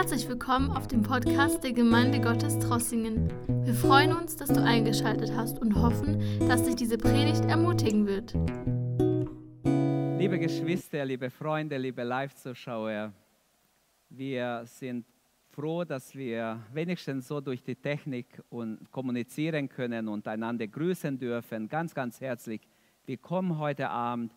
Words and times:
Herzlich 0.00 0.26
willkommen 0.30 0.70
auf 0.70 0.88
dem 0.88 1.02
Podcast 1.02 1.62
der 1.62 1.74
Gemeinde 1.74 2.22
Gottes 2.22 2.58
Trossingen. 2.58 3.30
Wir 3.66 3.74
freuen 3.74 4.14
uns, 4.14 4.34
dass 4.34 4.48
du 4.48 4.64
eingeschaltet 4.64 5.30
hast 5.36 5.58
und 5.58 5.74
hoffen, 5.74 6.18
dass 6.48 6.62
dich 6.62 6.74
diese 6.74 6.96
Predigt 6.96 7.44
ermutigen 7.44 8.06
wird. 8.06 8.32
Liebe 10.18 10.38
Geschwister, 10.38 11.04
liebe 11.04 11.28
Freunde, 11.28 11.76
liebe 11.76 12.02
Live-Zuschauer, 12.02 13.12
wir 14.08 14.62
sind 14.64 15.04
froh, 15.50 15.84
dass 15.84 16.14
wir 16.14 16.62
wenigstens 16.72 17.28
so 17.28 17.42
durch 17.42 17.62
die 17.62 17.76
Technik 17.76 18.42
und 18.48 18.90
kommunizieren 18.90 19.68
können 19.68 20.08
und 20.08 20.26
einander 20.26 20.66
grüßen 20.66 21.18
dürfen. 21.18 21.68
Ganz, 21.68 21.94
ganz 21.94 22.22
herzlich 22.22 22.62
willkommen 23.04 23.58
heute 23.58 23.90
Abend 23.90 24.32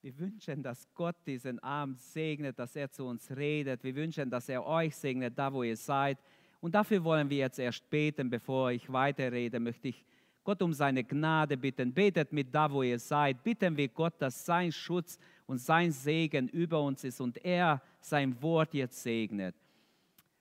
wir 0.00 0.16
wünschen, 0.18 0.62
dass 0.62 0.86
Gott 0.94 1.16
diesen 1.26 1.58
Abend 1.58 1.98
segnet, 1.98 2.58
dass 2.58 2.76
er 2.76 2.90
zu 2.90 3.04
uns 3.04 3.30
redet. 3.36 3.82
Wir 3.82 3.96
wünschen, 3.96 4.30
dass 4.30 4.48
er 4.48 4.64
euch 4.64 4.94
segnet, 4.94 5.36
da 5.36 5.52
wo 5.52 5.64
ihr 5.64 5.76
seid. 5.76 6.18
Und 6.60 6.74
dafür 6.74 7.02
wollen 7.02 7.28
wir 7.28 7.38
jetzt 7.38 7.58
erst 7.58 7.88
beten, 7.90 8.30
bevor 8.30 8.70
ich 8.70 8.92
weiterrede, 8.92 9.58
möchte 9.58 9.88
ich 9.88 10.04
Gott 10.44 10.62
um 10.62 10.72
seine 10.72 11.02
Gnade 11.02 11.56
bitten. 11.56 11.92
Betet 11.92 12.32
mit 12.32 12.54
da, 12.54 12.70
wo 12.70 12.82
ihr 12.82 12.98
seid. 12.98 13.42
Bitten 13.42 13.76
wir 13.76 13.88
Gott, 13.88 14.14
dass 14.18 14.46
sein 14.46 14.70
Schutz 14.70 15.18
und 15.46 15.58
sein 15.58 15.90
Segen 15.90 16.48
über 16.48 16.80
uns 16.80 17.02
ist 17.02 17.20
und 17.20 17.44
er 17.44 17.82
sein 18.00 18.40
Wort 18.40 18.74
jetzt 18.74 19.02
segnet. 19.02 19.56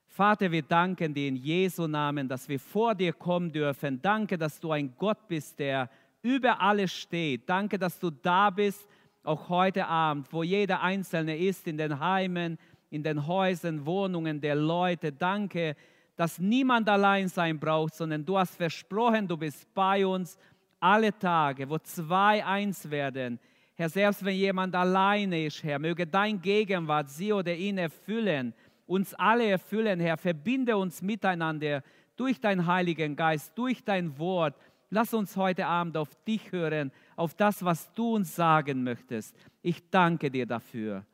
Vater, 0.06 0.52
wir 0.52 0.62
danken 0.62 1.14
dir 1.14 1.28
in 1.28 1.36
Jesu 1.36 1.88
Namen, 1.88 2.28
dass 2.28 2.48
wir 2.48 2.60
vor 2.60 2.94
dir 2.94 3.14
kommen 3.14 3.52
dürfen. 3.52 4.02
Danke, 4.02 4.38
dass 4.38 4.60
du 4.60 4.72
ein 4.72 4.94
Gott 4.98 5.28
bist, 5.28 5.58
der 5.58 5.90
über 6.22 6.62
alles 6.62 6.94
steht. 6.94 7.50
Danke, 7.50 7.78
dass 7.80 8.00
du 8.00 8.12
da 8.12 8.52
bist 8.52 8.88
auch 9.28 9.50
heute 9.50 9.88
Abend, 9.88 10.32
wo 10.32 10.44
jeder 10.44 10.82
Einzelne 10.82 11.38
ist, 11.38 11.68
in 11.68 11.78
den 11.78 12.00
Heimen, 12.00 12.58
in 12.90 13.04
den 13.04 13.28
Häusern, 13.28 13.86
Wohnungen 13.86 14.40
der 14.40 14.56
Leute. 14.56 15.12
Danke, 15.12 15.76
dass 16.16 16.40
niemand 16.40 16.88
allein 16.90 17.28
sein 17.28 17.60
braucht, 17.60 17.96
sondern 17.96 18.26
du 18.26 18.38
hast 18.38 18.56
versprochen, 18.56 19.28
du 19.28 19.38
bist 19.38 19.72
bei 19.74 20.06
uns 20.06 20.38
alle 20.80 21.18
Tage, 21.18 21.70
wo 21.70 21.78
zwei 21.80 22.44
eins 22.46 22.90
werden. 22.90 23.40
Herr, 23.76 23.90
selbst 23.90 24.26
wenn 24.26 24.36
jemand 24.36 24.74
alleine 24.74 25.46
ist, 25.46 25.64
Herr, 25.64 25.78
möge 25.78 26.08
dein 26.08 26.42
Gegenwart 26.42 27.10
sie 27.10 27.34
oder 27.34 27.54
ihn 27.54 27.78
erfüllen, 27.78 28.54
uns 28.88 29.14
alle 29.14 29.50
erfüllen, 29.50 30.00
Herr. 30.00 30.18
Verbinde 30.18 30.78
uns 30.78 31.02
miteinander 31.02 31.84
durch 32.16 32.40
deinen 32.40 32.66
Heiligen 32.66 33.16
Geist, 33.16 33.52
durch 33.56 33.84
dein 33.84 34.18
Wort. 34.18 34.56
Lass 34.90 35.14
uns 35.14 35.36
heute 35.36 35.66
Abend 35.66 35.98
auf 35.98 36.16
dich 36.24 36.52
hören, 36.52 36.92
auf 37.16 37.34
das, 37.34 37.64
was 37.64 37.94
du 37.94 38.16
uns 38.16 38.36
sagen 38.36 38.84
möchtest. 38.84 39.36
Ich 39.62 39.90
danke 39.90 40.32
dir 40.32 40.46
dafür. 40.46 41.06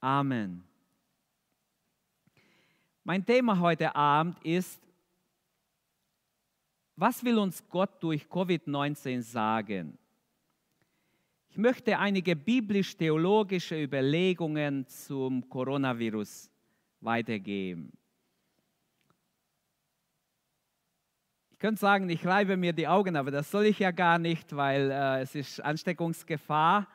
Amen. 0.00 0.64
Mein 3.04 3.24
Thema 3.24 3.58
heute 3.58 3.94
Abend 3.94 4.44
ist, 4.44 4.80
was 6.96 7.24
will 7.24 7.38
uns 7.38 7.64
Gott 7.68 8.02
durch 8.02 8.24
Covid-19 8.24 9.22
sagen? 9.22 9.98
Ich 11.48 11.58
möchte 11.58 11.98
einige 11.98 12.34
biblisch-theologische 12.34 13.82
Überlegungen 13.82 14.86
zum 14.86 15.48
Coronavirus 15.48 16.50
weitergeben. 17.00 17.92
Könnte 21.62 21.80
sagen, 21.80 22.10
ich 22.10 22.26
reibe 22.26 22.56
mir 22.56 22.72
die 22.72 22.88
Augen, 22.88 23.14
aber 23.14 23.30
das 23.30 23.48
soll 23.48 23.66
ich 23.66 23.78
ja 23.78 23.92
gar 23.92 24.18
nicht, 24.18 24.56
weil 24.56 24.90
äh, 24.90 25.20
es 25.20 25.36
ist 25.36 25.60
Ansteckungsgefahr. 25.60 26.88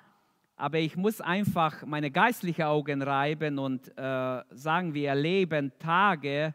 Aber 0.58 0.78
ich 0.78 0.98
muss 0.98 1.22
einfach 1.22 1.86
meine 1.86 2.12
geistlichen 2.12 2.64
Augen 2.64 3.02
reiben 3.02 3.60
und 3.60 3.88
äh, 3.98 4.42
sagen, 4.52 4.94
wir 4.94 5.08
erleben 5.08 5.72
Tage, 5.80 6.54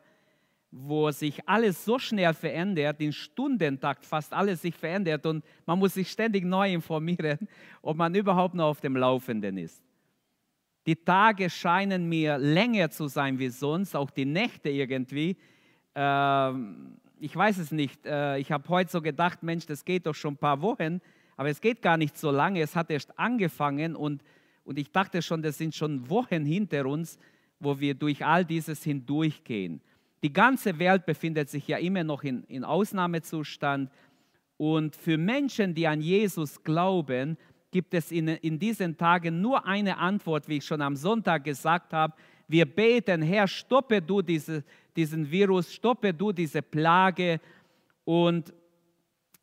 wo 0.71 1.11
sich 1.11 1.49
alles 1.49 1.87
so 1.87 1.99
schnell 1.99 2.35
verändert, 2.35 3.01
in 3.01 3.15
Stundentakt 3.15 4.05
fast 4.05 4.35
alles 4.35 4.61
sich 4.61 4.75
verändert 4.75 5.25
und 5.25 5.43
man 5.65 5.79
muss 5.79 5.95
sich 5.95 6.11
ständig 6.11 6.45
neu 6.45 6.71
informieren, 6.71 7.49
ob 7.81 7.97
man 7.97 8.15
überhaupt 8.15 8.55
noch 8.55 8.67
auf 8.67 8.83
dem 8.83 8.95
Laufenden 8.95 9.57
ist. 9.57 9.83
Die 10.85 10.97
Tage 10.97 11.49
scheinen 11.49 12.11
mir 12.11 12.37
länger 12.37 12.91
zu 12.91 13.09
sein 13.09 13.39
wie 13.39 13.49
sonst, 13.49 13.97
auch 13.97 14.11
die 14.11 14.27
Nächte 14.27 14.69
irgendwie. 14.69 15.39
Ähm, 15.95 16.99
ich 17.23 17.37
weiß 17.37 17.59
es 17.59 17.71
nicht. 17.71 18.05
Äh, 18.05 18.39
ich 18.39 18.51
habe 18.51 18.69
heute 18.69 18.91
so 18.91 19.01
gedacht, 19.01 19.43
Mensch, 19.43 19.65
das 19.67 19.85
geht 19.85 20.07
doch 20.07 20.15
schon 20.15 20.35
ein 20.35 20.39
paar 20.39 20.61
Wochen, 20.61 21.01
aber 21.37 21.49
es 21.49 21.61
geht 21.61 21.81
gar 21.81 21.97
nicht 21.97 22.19
so 22.19 22.31
lange. 22.31 22.61
Es 22.61 22.75
hat 22.75 22.91
erst 22.91 23.17
angefangen 23.19 23.95
und, 23.95 24.23
und 24.65 24.79
ich 24.79 24.91
dachte 24.91 25.23
schon, 25.23 25.41
das 25.41 25.57
sind 25.57 25.75
schon 25.75 26.09
Wochen 26.11 26.45
hinter 26.45 26.87
uns, 26.87 27.19
wo 27.61 27.79
wir 27.79 27.95
durch 27.95 28.25
all 28.25 28.45
dieses 28.45 28.83
hindurchgehen. 28.83 29.81
Die 30.25 30.33
ganze 30.33 30.79
Welt 30.79 31.07
befindet 31.07 31.49
sich 31.49 31.69
ja 31.69 31.79
immer 31.79 32.03
noch 32.03 32.25
in, 32.25 32.43
in 32.45 32.65
Ausnahmezustand. 32.65 33.91
Und 34.57 34.97
für 34.97 35.17
Menschen, 35.17 35.75
die 35.75 35.87
an 35.87 36.01
Jesus 36.01 36.63
glauben, 36.63 37.37
gibt 37.71 37.95
es 37.95 38.11
in, 38.11 38.29
in 38.29 38.59
diesen 38.59 38.97
Tagen 38.97 39.41
nur 39.41 39.65
eine 39.65 39.97
Antwort, 39.99 40.49
wie 40.49 40.59
ich 40.59 40.65
schon 40.65 40.83
am 40.83 40.97
Sonntag 40.97 41.45
gesagt 41.45 41.93
habe. 41.93 42.15
Wir 42.49 42.67
beten, 42.67 43.23
Herr, 43.23 43.49
stoppe 43.49 44.03
du 44.03 44.23
diese, 44.23 44.63
diesen 44.97 45.31
Virus, 45.31 45.73
stoppe 45.73 46.13
du 46.13 46.33
diese 46.33 46.63
Plage. 46.63 47.41
Und 48.05 48.53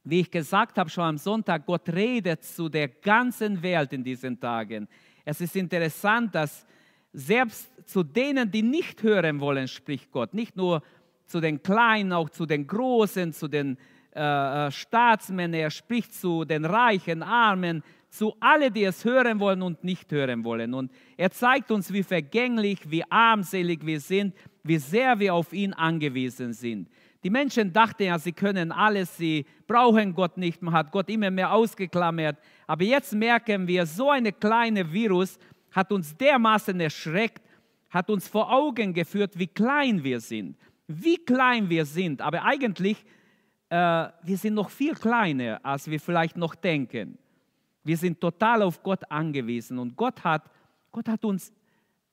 wie 0.04 0.22
ich 0.22 0.32
gesagt 0.32 0.78
habe 0.78 0.90
schon 0.90 1.04
am 1.04 1.18
Sonntag, 1.18 1.66
Gott 1.66 1.90
redet 1.90 2.44
zu 2.44 2.70
der 2.70 2.88
ganzen 2.88 3.62
Welt 3.62 3.94
in 3.94 4.04
diesen 4.04 4.40
Tagen. 4.40 4.88
Es 5.26 5.42
ist 5.42 5.56
interessant, 5.56 6.34
dass 6.34 6.66
selbst 7.14 7.70
zu 7.88 8.04
denen, 8.04 8.50
die 8.50 8.62
nicht 8.62 9.02
hören 9.04 9.40
wollen, 9.40 9.68
spricht 9.68 10.12
Gott. 10.12 10.34
Nicht 10.34 10.56
nur 10.56 10.82
zu 11.26 11.40
den 11.40 11.62
Kleinen, 11.62 12.14
auch 12.14 12.30
zu 12.30 12.46
den 12.46 12.66
Großen, 12.66 13.34
zu 13.34 13.48
den 13.48 13.78
äh, 14.16 14.68
äh 14.68 14.72
Staatsmännern. 14.72 15.60
Er 15.60 15.72
spricht 15.72 16.14
zu 16.14 16.46
den 16.46 16.66
Reichen, 16.66 17.24
Armen, 17.24 17.84
zu 18.10 18.36
allen, 18.40 18.74
die 18.74 18.84
es 18.84 19.06
hören 19.06 19.40
wollen 19.40 19.62
und 19.62 19.84
nicht 19.84 20.12
hören 20.12 20.44
wollen. 20.44 20.74
Und 20.74 20.92
er 21.18 21.32
zeigt 21.32 21.72
uns, 21.72 21.94
wie 21.94 22.04
vergänglich, 22.04 22.80
wie 22.90 23.04
armselig 23.10 23.86
wir 23.86 24.00
sind, 24.00 24.34
wie 24.64 24.78
sehr 24.78 25.20
wir 25.20 25.34
auf 25.34 25.54
ihn 25.54 25.74
angewiesen 25.74 26.54
sind. 26.54 26.90
Die 27.24 27.30
Menschen 27.30 27.74
dachten 27.74 28.04
ja, 28.04 28.18
sie 28.18 28.32
können 28.32 28.72
alles, 28.72 29.18
sie 29.18 29.46
brauchen 29.68 30.14
Gott 30.14 30.38
nicht. 30.38 30.62
Man 30.62 30.74
hat 30.74 30.92
Gott 30.92 31.10
immer 31.10 31.30
mehr 31.30 31.52
ausgeklammert. 31.52 32.38
Aber 32.66 32.84
jetzt 32.84 33.14
merken 33.14 33.68
wir, 33.68 33.86
so 33.86 34.10
eine 34.10 34.32
kleine 34.32 34.92
Virus 34.92 35.38
hat 35.72 35.92
uns 35.92 36.16
dermaßen 36.16 36.80
erschreckt, 36.80 37.42
hat 37.90 38.10
uns 38.10 38.28
vor 38.28 38.52
Augen 38.52 38.94
geführt, 38.94 39.38
wie 39.38 39.48
klein 39.48 40.04
wir 40.04 40.20
sind. 40.20 40.58
Wie 40.88 41.18
klein 41.18 41.70
wir 41.70 41.86
sind. 41.86 42.22
Aber 42.22 42.44
eigentlich, 42.46 43.04
äh, 43.70 43.76
wir 44.24 44.38
sind 44.38 44.54
noch 44.54 44.70
viel 44.70 44.94
kleiner, 44.94 45.60
als 45.64 45.90
wir 45.90 46.00
vielleicht 46.00 46.38
noch 46.38 46.56
denken. 46.56 47.18
Wir 47.84 47.98
sind 47.98 48.20
total 48.22 48.62
auf 48.62 48.82
Gott 48.82 49.10
angewiesen 49.12 49.78
und 49.78 49.96
Gott 49.96 50.24
hat, 50.24 50.50
Gott 50.92 51.08
hat 51.08 51.26
uns, 51.26 51.52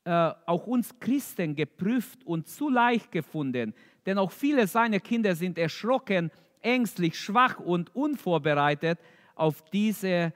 äh, 0.06 0.32
auch 0.46 0.68
uns 0.68 0.96
Christen 1.00 1.56
geprüft 1.56 2.24
und 2.24 2.46
zu 2.46 2.68
leicht 2.68 3.10
gefunden, 3.10 3.74
denn 4.06 4.18
auch 4.18 4.30
viele 4.30 4.68
seiner 4.68 5.00
Kinder 5.00 5.34
sind 5.34 5.58
erschrocken, 5.58 6.30
ängstlich, 6.60 7.18
schwach 7.18 7.58
und 7.58 7.92
unvorbereitet 7.92 9.00
auf 9.34 9.68
diese, 9.70 10.32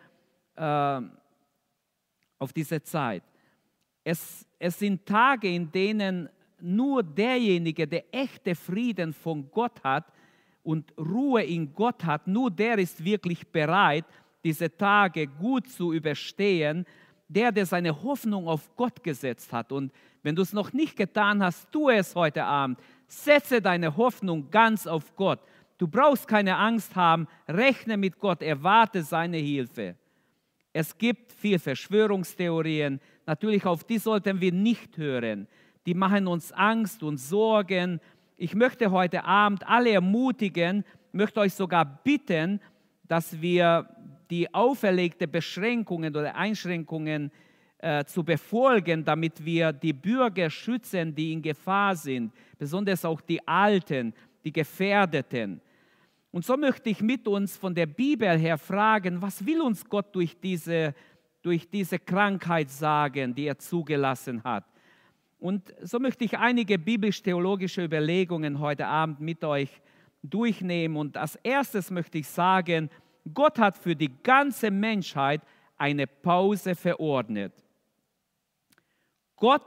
äh, 0.56 1.00
auf 2.40 2.52
diese 2.52 2.82
Zeit. 2.82 3.22
Es, 4.02 4.44
es 4.58 4.76
sind 4.76 5.06
Tage, 5.06 5.48
in 5.48 5.70
denen 5.70 6.28
nur 6.60 7.04
derjenige, 7.04 7.86
der 7.86 8.12
echte 8.12 8.56
Frieden 8.56 9.12
von 9.12 9.52
Gott 9.52 9.84
hat 9.84 10.12
und 10.64 10.92
Ruhe 10.98 11.44
in 11.44 11.72
Gott 11.72 12.04
hat, 12.04 12.26
nur 12.26 12.50
der 12.50 12.76
ist 12.78 13.04
wirklich 13.04 13.46
bereit, 13.46 14.04
diese 14.42 14.76
Tage 14.76 15.28
gut 15.28 15.68
zu 15.68 15.92
überstehen, 15.92 16.84
der, 17.30 17.52
der 17.52 17.64
seine 17.64 18.02
Hoffnung 18.02 18.48
auf 18.48 18.74
Gott 18.76 19.02
gesetzt 19.04 19.52
hat. 19.52 19.70
Und 19.70 19.92
wenn 20.22 20.34
du 20.34 20.42
es 20.42 20.52
noch 20.52 20.72
nicht 20.72 20.96
getan 20.96 21.42
hast, 21.42 21.70
tu 21.70 21.88
es 21.88 22.14
heute 22.14 22.44
Abend. 22.44 22.78
Setze 23.06 23.62
deine 23.62 23.96
Hoffnung 23.96 24.50
ganz 24.50 24.86
auf 24.86 25.14
Gott. 25.14 25.40
Du 25.78 25.86
brauchst 25.86 26.28
keine 26.28 26.56
Angst 26.56 26.94
haben, 26.96 27.26
rechne 27.48 27.96
mit 27.96 28.18
Gott, 28.18 28.42
erwarte 28.42 29.02
seine 29.02 29.38
Hilfe. 29.38 29.96
Es 30.72 30.98
gibt 30.98 31.32
viel 31.32 31.58
Verschwörungstheorien, 31.58 33.00
natürlich 33.26 33.64
auf 33.64 33.84
die 33.84 33.98
sollten 33.98 34.40
wir 34.40 34.52
nicht 34.52 34.98
hören. 34.98 35.46
Die 35.86 35.94
machen 35.94 36.26
uns 36.26 36.52
Angst 36.52 37.02
und 37.02 37.16
Sorgen. 37.18 38.00
Ich 38.36 38.54
möchte 38.54 38.90
heute 38.90 39.24
Abend 39.24 39.66
alle 39.66 39.90
ermutigen, 39.90 40.84
möchte 41.12 41.40
euch 41.40 41.54
sogar 41.54 41.84
bitten, 42.04 42.60
dass 43.04 43.40
wir 43.40 43.88
die 44.30 44.52
auferlegte 44.54 45.26
Beschränkungen 45.26 46.14
oder 46.14 46.34
Einschränkungen 46.34 47.30
äh, 47.78 48.04
zu 48.04 48.22
befolgen, 48.22 49.04
damit 49.04 49.44
wir 49.44 49.72
die 49.72 49.92
Bürger 49.92 50.48
schützen, 50.48 51.14
die 51.14 51.32
in 51.32 51.42
Gefahr 51.42 51.96
sind, 51.96 52.32
besonders 52.58 53.04
auch 53.04 53.20
die 53.20 53.46
Alten, 53.46 54.14
die 54.44 54.52
Gefährdeten. 54.52 55.60
Und 56.30 56.44
so 56.44 56.56
möchte 56.56 56.90
ich 56.90 57.00
mit 57.00 57.26
uns 57.26 57.56
von 57.56 57.74
der 57.74 57.86
Bibel 57.86 58.38
her 58.38 58.56
fragen, 58.56 59.20
was 59.20 59.44
will 59.44 59.60
uns 59.60 59.84
Gott 59.84 60.14
durch 60.14 60.38
diese, 60.38 60.94
durch 61.42 61.68
diese 61.68 61.98
Krankheit 61.98 62.70
sagen, 62.70 63.34
die 63.34 63.46
er 63.46 63.58
zugelassen 63.58 64.44
hat? 64.44 64.64
Und 65.38 65.74
so 65.82 65.98
möchte 65.98 66.24
ich 66.24 66.38
einige 66.38 66.78
biblisch-theologische 66.78 67.82
Überlegungen 67.82 68.60
heute 68.60 68.86
Abend 68.86 69.20
mit 69.20 69.42
euch 69.42 69.70
durchnehmen. 70.22 70.98
Und 70.98 71.16
als 71.16 71.36
erstes 71.36 71.90
möchte 71.90 72.18
ich 72.18 72.28
sagen, 72.28 72.90
Gott 73.32 73.58
hat 73.58 73.76
für 73.76 73.94
die 73.94 74.10
ganze 74.22 74.70
Menschheit 74.70 75.42
eine 75.76 76.06
Pause 76.06 76.74
verordnet. 76.74 77.52
Gott 79.36 79.66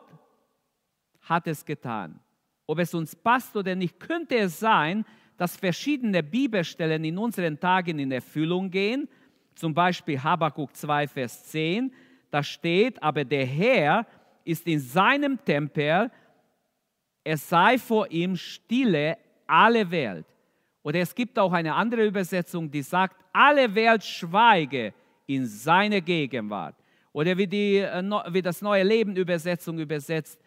hat 1.21 1.47
es 1.47 1.65
getan. 1.65 2.19
Ob 2.67 2.79
es 2.79 2.94
uns 2.94 3.15
passt 3.15 3.55
oder 3.55 3.75
nicht, 3.75 4.00
könnte 4.00 4.38
es 4.38 4.59
sein, 4.59 5.05
dass 5.38 5.57
verschiedene 5.57 6.21
Bibelstellen 6.21 7.03
in 7.03 7.17
unseren 7.17 7.59
Tagen 7.59 8.00
in 8.00 8.11
Erfüllung 8.11 8.69
gehen. 8.69 9.09
Zum 9.55 9.73
Beispiel 9.73 10.21
Habakkuk 10.21 10.75
2, 10.75 11.07
Vers 11.07 11.45
10. 11.45 11.94
Da 12.29 12.44
steht, 12.44 13.01
aber 13.01 13.25
der 13.25 13.45
Herr 13.45 14.07
ist 14.44 14.67
in 14.67 14.79
seinem 14.79 15.44
Tempel, 15.44 16.11
es 17.23 17.47
sei 17.47 17.77
vor 17.77 18.09
ihm 18.11 18.35
stille 18.35 19.17
alle 19.47 19.89
Welt. 19.89 20.25
Oder 20.83 21.00
es 21.00 21.15
gibt 21.15 21.39
auch 21.39 21.51
eine 21.51 21.74
andere 21.74 22.06
Übersetzung, 22.06 22.69
die 22.69 22.81
sagt, 22.81 23.24
alle 23.31 23.74
Welt 23.74 24.03
schweige 24.03 24.94
in 25.25 25.45
seiner 25.45 26.01
Gegenwart. 26.01 26.75
Oder 27.13 27.38
wie, 27.38 27.47
die, 27.47 27.77
äh, 27.77 28.03
wie 28.30 28.41
das 28.41 28.62
neue 28.62 28.83
Leben 28.83 29.15
Übersetzung 29.15 29.80
übersetzt, 29.80 30.39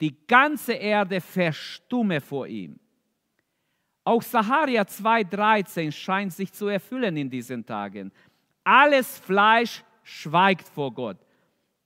die 0.00 0.16
ganze 0.26 0.72
Erde 0.72 1.20
verstumme 1.20 2.20
vor 2.20 2.46
ihm. 2.46 2.78
Auch 4.04 4.22
Saharia 4.22 4.82
2,13 4.82 5.92
scheint 5.92 6.32
sich 6.32 6.52
zu 6.52 6.68
erfüllen 6.68 7.16
in 7.16 7.30
diesen 7.30 7.64
Tagen. 7.64 8.10
Alles 8.64 9.18
Fleisch 9.18 9.84
schweigt 10.02 10.68
vor 10.68 10.92
Gott 10.92 11.18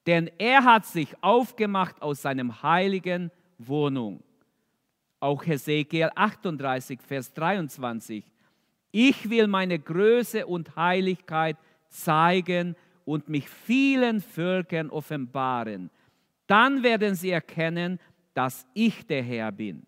denn 0.06 0.30
er 0.38 0.64
hat 0.64 0.86
sich 0.86 1.08
aufgemacht 1.22 2.00
aus 2.00 2.22
seinem 2.22 2.62
heiligen 2.62 3.30
Wohnung. 3.58 4.22
Auch 5.20 5.46
Hesekiel 5.46 6.10
38, 6.14 7.00
Vers 7.00 7.32
23. 7.32 8.24
Ich 8.92 9.28
will 9.30 9.46
meine 9.46 9.78
Größe 9.78 10.46
und 10.46 10.76
Heiligkeit 10.76 11.56
zeigen 11.88 12.76
und 13.04 13.28
mich 13.28 13.48
vielen 13.48 14.20
Völkern 14.20 14.90
offenbaren. 14.90 15.90
Dann 16.46 16.82
werden 16.82 17.14
sie 17.14 17.30
erkennen, 17.30 17.98
dass 18.34 18.66
ich 18.74 19.06
der 19.06 19.22
Herr 19.22 19.52
bin. 19.52 19.86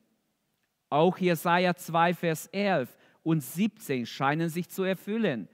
Auch 0.88 1.19
Jesaja 1.19 1.75
2, 1.75 2.14
Vers 2.14 2.46
11 2.46 2.88
und 3.22 3.42
17 3.42 4.06
scheinen 4.06 4.48
sich 4.48 4.69
zu 4.69 4.84
erfüllen. 4.84 5.48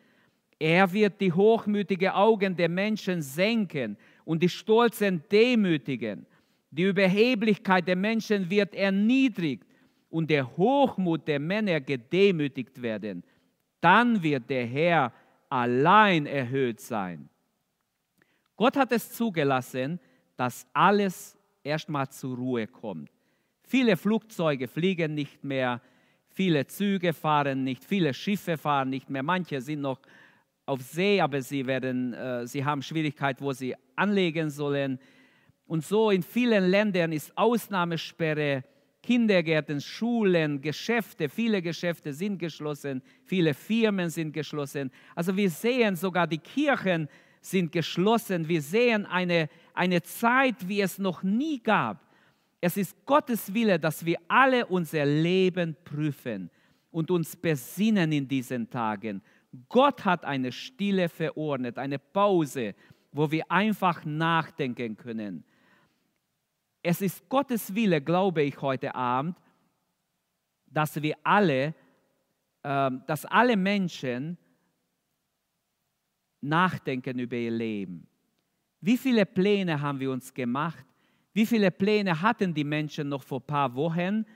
Er 0.58 0.92
wird 0.92 1.20
die 1.20 1.32
hochmütigen 1.32 2.10
Augen 2.10 2.56
der 2.56 2.68
Menschen 2.68 3.20
senken 3.20 3.96
und 4.24 4.42
die 4.42 4.48
Stolzen 4.48 5.24
demütigen. 5.30 6.26
Die 6.74 6.82
Überheblichkeit 6.82 7.86
der 7.86 7.94
Menschen 7.94 8.50
wird 8.50 8.74
erniedrigt 8.74 9.64
und 10.10 10.28
der 10.28 10.56
Hochmut 10.56 11.28
der 11.28 11.38
Männer 11.38 11.80
gedemütigt 11.80 12.82
werden. 12.82 13.22
Dann 13.80 14.20
wird 14.20 14.50
der 14.50 14.66
Herr 14.66 15.12
allein 15.48 16.26
erhöht 16.26 16.80
sein. 16.80 17.28
Gott 18.56 18.76
hat 18.76 18.90
es 18.90 19.12
zugelassen, 19.12 20.00
dass 20.36 20.66
alles 20.72 21.38
erstmal 21.62 22.08
zur 22.08 22.36
Ruhe 22.36 22.66
kommt. 22.66 23.08
Viele 23.62 23.96
Flugzeuge 23.96 24.66
fliegen 24.66 25.14
nicht 25.14 25.44
mehr, 25.44 25.80
viele 26.26 26.66
Züge 26.66 27.12
fahren 27.12 27.62
nicht, 27.62 27.84
viele 27.84 28.12
Schiffe 28.12 28.58
fahren 28.58 28.90
nicht 28.90 29.08
mehr, 29.08 29.22
manche 29.22 29.60
sind 29.60 29.80
noch 29.80 30.00
auf 30.66 30.80
See, 30.80 31.20
aber 31.20 31.40
sie, 31.40 31.66
werden, 31.66 32.14
äh, 32.14 32.48
sie 32.48 32.64
haben 32.64 32.82
Schwierigkeit, 32.82 33.40
wo 33.40 33.52
sie 33.52 33.76
anlegen 33.94 34.50
sollen. 34.50 34.98
Und 35.66 35.84
so 35.84 36.10
in 36.10 36.22
vielen 36.22 36.70
Ländern 36.70 37.12
ist 37.12 37.36
Ausnahmesperre, 37.36 38.64
Kindergärten, 39.02 39.80
Schulen, 39.80 40.60
Geschäfte, 40.60 41.28
viele 41.28 41.60
Geschäfte 41.60 42.12
sind 42.12 42.38
geschlossen, 42.38 43.02
viele 43.24 43.52
Firmen 43.54 44.08
sind 44.08 44.32
geschlossen. 44.32 44.90
Also 45.14 45.36
wir 45.36 45.50
sehen 45.50 45.96
sogar 45.96 46.26
die 46.26 46.38
Kirchen 46.38 47.08
sind 47.40 47.72
geschlossen. 47.72 48.48
Wir 48.48 48.62
sehen 48.62 49.04
eine, 49.04 49.50
eine 49.74 50.02
Zeit, 50.02 50.66
wie 50.66 50.80
es 50.80 50.98
noch 50.98 51.22
nie 51.22 51.62
gab. 51.62 52.02
Es 52.62 52.78
ist 52.78 53.04
Gottes 53.04 53.52
Wille, 53.52 53.78
dass 53.78 54.06
wir 54.06 54.16
alle 54.28 54.64
unser 54.64 55.04
Leben 55.04 55.76
prüfen 55.84 56.50
und 56.90 57.10
uns 57.10 57.36
besinnen 57.36 58.12
in 58.12 58.26
diesen 58.26 58.70
Tagen 58.70 59.20
Gott 59.68 60.04
hat 60.04 60.24
eine 60.24 60.52
Stille 60.52 61.08
verordnet, 61.08 61.78
eine 61.78 61.98
Pause, 61.98 62.74
wo 63.12 63.30
wir 63.30 63.50
einfach 63.50 64.04
nachdenken 64.04 64.96
können. 64.96 65.44
Es 66.86 67.00
ist 67.00 67.26
Gottes 67.30 67.74
Wille, 67.74 68.02
glaube 68.02 68.42
ich, 68.42 68.60
heute 68.60 68.94
Abend, 68.94 69.38
dass 70.66 71.00
wir 71.00 71.16
alle, 71.24 71.74
äh, 72.62 72.90
dass 73.06 73.24
alle 73.24 73.56
Menschen 73.56 74.36
nachdenken 76.42 77.18
über 77.20 77.36
ihr 77.36 77.52
Leben. 77.52 78.06
Wie 78.82 78.98
viele 78.98 79.24
Pläne 79.24 79.80
haben 79.80 79.98
wir 79.98 80.10
uns 80.10 80.34
gemacht? 80.34 80.84
Wie 81.32 81.46
viele 81.46 81.70
Pläne 81.70 82.20
hatten 82.20 82.52
die 82.52 82.64
Menschen 82.64 83.08
noch 83.08 83.22
vor 83.22 83.40
ein 83.40 83.46
paar 83.46 83.74
Wochen? 83.74 84.26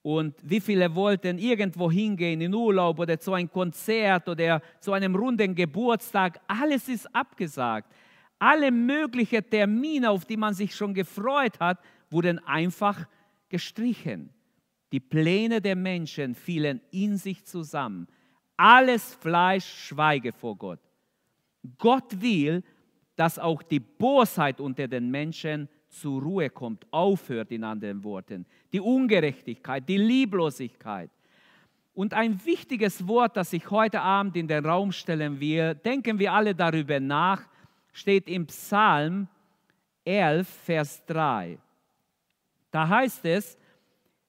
Und 0.00 0.34
wie 0.42 0.60
viele 0.60 0.94
wollten 0.94 1.36
irgendwo 1.36 1.90
hingehen, 1.90 2.40
in 2.40 2.54
Urlaub 2.54 3.00
oder 3.00 3.20
zu 3.20 3.34
einem 3.34 3.50
Konzert 3.50 4.30
oder 4.30 4.62
zu 4.80 4.94
einem 4.94 5.14
runden 5.14 5.54
Geburtstag. 5.54 6.40
Alles 6.46 6.88
ist 6.88 7.14
abgesagt. 7.14 7.92
Alle 8.42 8.72
möglichen 8.72 9.48
Termine, 9.48 10.10
auf 10.10 10.24
die 10.24 10.36
man 10.36 10.52
sich 10.52 10.74
schon 10.74 10.94
gefreut 10.94 11.60
hat, 11.60 11.78
wurden 12.10 12.40
einfach 12.40 13.06
gestrichen. 13.48 14.30
Die 14.90 14.98
Pläne 14.98 15.60
der 15.60 15.76
Menschen 15.76 16.34
fielen 16.34 16.80
in 16.90 17.16
sich 17.16 17.44
zusammen. 17.44 18.08
Alles 18.56 19.14
Fleisch 19.14 19.86
schweige 19.86 20.32
vor 20.32 20.56
Gott. 20.56 20.80
Gott 21.78 22.20
will, 22.20 22.64
dass 23.14 23.38
auch 23.38 23.62
die 23.62 23.78
Bosheit 23.78 24.60
unter 24.60 24.88
den 24.88 25.08
Menschen 25.08 25.68
zur 25.88 26.20
Ruhe 26.20 26.50
kommt, 26.50 26.84
aufhört 26.90 27.52
in 27.52 27.62
anderen 27.62 28.02
Worten. 28.02 28.44
Die 28.72 28.80
Ungerechtigkeit, 28.80 29.88
die 29.88 29.98
Lieblosigkeit. 29.98 31.12
Und 31.94 32.12
ein 32.12 32.44
wichtiges 32.44 33.06
Wort, 33.06 33.36
das 33.36 33.52
ich 33.52 33.70
heute 33.70 34.00
Abend 34.00 34.34
in 34.34 34.48
den 34.48 34.66
Raum 34.66 34.90
stellen 34.90 35.38
will, 35.38 35.76
denken 35.76 36.18
wir 36.18 36.32
alle 36.32 36.56
darüber 36.56 36.98
nach, 36.98 37.51
steht 37.92 38.28
im 38.28 38.46
Psalm 38.46 39.28
11, 40.04 40.48
Vers 40.48 41.04
3. 41.06 41.58
Da 42.70 42.88
heißt 42.88 43.24
es, 43.26 43.58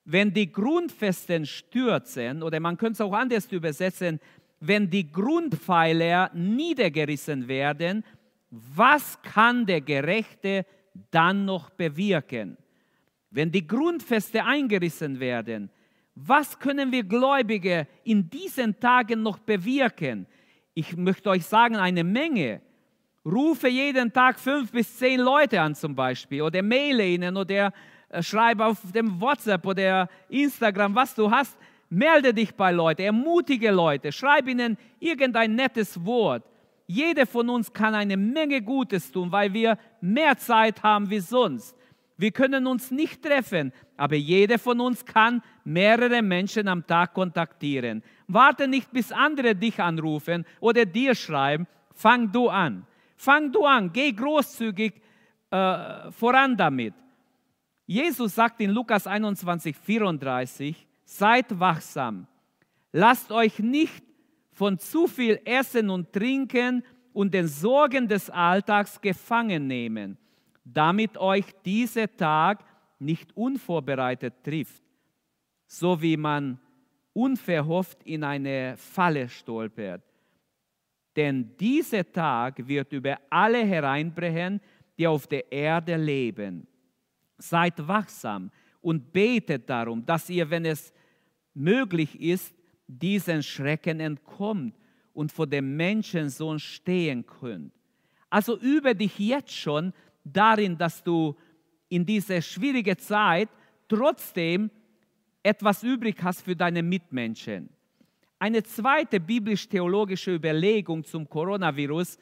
wenn 0.05 0.33
die 0.33 0.51
Grundfesten 0.51 1.45
stürzen, 1.45 2.43
oder 2.43 2.59
man 2.59 2.77
könnte 2.77 2.93
es 2.93 3.01
auch 3.01 3.13
anders 3.13 3.51
übersetzen, 3.51 4.19
wenn 4.59 4.89
die 4.89 5.09
Grundpfeiler 5.11 6.31
niedergerissen 6.33 7.47
werden, 7.47 8.03
was 8.49 9.21
kann 9.21 9.65
der 9.65 9.81
Gerechte 9.81 10.65
dann 11.09 11.45
noch 11.45 11.69
bewirken? 11.69 12.57
Wenn 13.31 13.51
die 13.51 13.65
Grundfeste 13.65 14.45
eingerissen 14.45 15.19
werden, 15.19 15.69
was 16.15 16.59
können 16.59 16.91
wir 16.91 17.03
Gläubige 17.03 17.87
in 18.03 18.29
diesen 18.29 18.79
Tagen 18.79 19.23
noch 19.23 19.39
bewirken? 19.39 20.27
Ich 20.75 20.95
möchte 20.95 21.29
euch 21.29 21.45
sagen, 21.45 21.75
eine 21.75 22.03
Menge. 22.03 22.61
Rufe 23.25 23.69
jeden 23.69 24.11
Tag 24.11 24.37
fünf 24.37 24.71
bis 24.71 24.97
zehn 24.97 25.19
Leute 25.19 25.61
an 25.61 25.75
zum 25.75 25.95
Beispiel 25.95 26.41
oder 26.41 26.61
maile 26.61 27.07
ihnen 27.07 27.37
oder 27.37 27.71
äh, 28.09 28.21
schreibe 28.21 28.65
auf 28.65 28.79
dem 28.91 29.19
WhatsApp 29.19 29.65
oder 29.65 30.09
Instagram, 30.27 30.93
was 30.93 31.15
du 31.15 31.31
hast. 31.31 31.57
Melde 31.89 32.33
dich 32.33 32.53
bei 32.53 32.71
Leuten, 32.71 33.03
ermutige 33.03 33.71
Leute, 33.71 34.11
schreib 34.11 34.47
ihnen 34.47 34.77
irgendein 34.99 35.55
nettes 35.55 36.03
Wort. 36.03 36.43
Jeder 36.85 37.25
von 37.25 37.49
uns 37.49 37.71
kann 37.71 37.95
eine 37.95 38.17
Menge 38.17 38.61
Gutes 38.61 39.11
tun, 39.11 39.31
weil 39.31 39.53
wir 39.53 39.77
mehr 40.01 40.37
Zeit 40.37 40.83
haben 40.83 41.09
wie 41.09 41.19
sonst. 41.19 41.77
Wir 42.17 42.31
können 42.31 42.67
uns 42.67 42.91
nicht 42.91 43.23
treffen, 43.23 43.71
aber 43.95 44.15
jeder 44.15 44.59
von 44.59 44.79
uns 44.81 45.05
kann 45.05 45.41
mehrere 45.63 46.21
Menschen 46.21 46.67
am 46.67 46.85
Tag 46.85 47.13
kontaktieren. 47.13 48.03
Warte 48.27 48.67
nicht, 48.67 48.91
bis 48.91 49.11
andere 49.11 49.55
dich 49.55 49.79
anrufen 49.79 50.45
oder 50.59 50.85
dir 50.85 51.15
schreiben. 51.15 51.67
Fang 51.93 52.31
du 52.31 52.49
an. 52.49 52.85
Fang 53.23 53.49
du 53.53 53.63
an. 53.63 53.89
Geh 53.93 54.11
großzügig 54.11 55.01
äh, 55.49 56.11
voran 56.11 56.57
damit. 56.57 56.93
Jesus 57.85 58.35
sagt 58.35 58.59
in 58.59 58.71
Lukas 58.71 59.07
21, 59.07 59.77
34, 59.77 60.87
seid 61.05 61.57
wachsam. 61.57 62.27
Lasst 62.91 63.31
euch 63.31 63.59
nicht 63.59 64.03
von 64.51 64.77
zu 64.77 65.07
viel 65.07 65.39
Essen 65.45 65.89
und 65.89 66.11
Trinken 66.11 66.83
und 67.13 67.33
den 67.33 67.47
Sorgen 67.47 68.09
des 68.09 68.29
Alltags 68.29 68.99
gefangen 68.99 69.67
nehmen, 69.67 70.17
damit 70.65 71.17
euch 71.17 71.45
dieser 71.63 72.13
Tag 72.13 72.65
nicht 72.99 73.35
unvorbereitet 73.37 74.33
trifft, 74.43 74.83
so 75.65 76.01
wie 76.01 76.17
man 76.17 76.59
unverhofft 77.13 78.03
in 78.03 78.25
eine 78.25 78.75
Falle 78.75 79.29
stolpert. 79.29 80.03
Denn 81.15 81.55
dieser 81.57 82.09
Tag 82.11 82.67
wird 82.67 82.91
über 82.91 83.19
alle 83.29 83.63
hereinbrechen, 83.63 84.59
die 84.97 85.07
auf 85.07 85.27
der 85.27 85.51
Erde 85.51 85.95
leben. 85.95 86.67
Seid 87.37 87.87
wachsam 87.87 88.51
und 88.81 89.11
betet 89.11 89.69
darum, 89.69 90.05
dass 90.05 90.29
ihr, 90.29 90.49
wenn 90.49 90.65
es 90.65 90.93
möglich 91.53 92.19
ist, 92.19 92.53
diesen 92.87 93.43
Schrecken 93.43 93.99
entkommt 93.99 94.75
und 95.13 95.31
vor 95.31 95.47
dem 95.47 95.75
Menschensohn 95.75 96.59
stehen 96.59 97.25
könnt. 97.25 97.73
Also 98.29 98.57
übe 98.57 98.95
dich 98.95 99.17
jetzt 99.19 99.51
schon 99.51 99.93
darin, 100.23 100.77
dass 100.77 101.03
du 101.03 101.35
in 101.89 102.05
dieser 102.05 102.41
schwierigen 102.41 102.97
Zeit 102.97 103.49
trotzdem 103.87 104.71
etwas 105.43 105.83
übrig 105.83 106.15
hast 106.23 106.41
für 106.41 106.55
deine 106.55 106.81
Mitmenschen. 106.81 107.69
Eine 108.43 108.61
zweite 108.61 109.21
biblisch-theologische 109.21 110.35
Überlegung 110.35 111.05
zum 111.05 111.29
Coronavirus, 111.29 112.17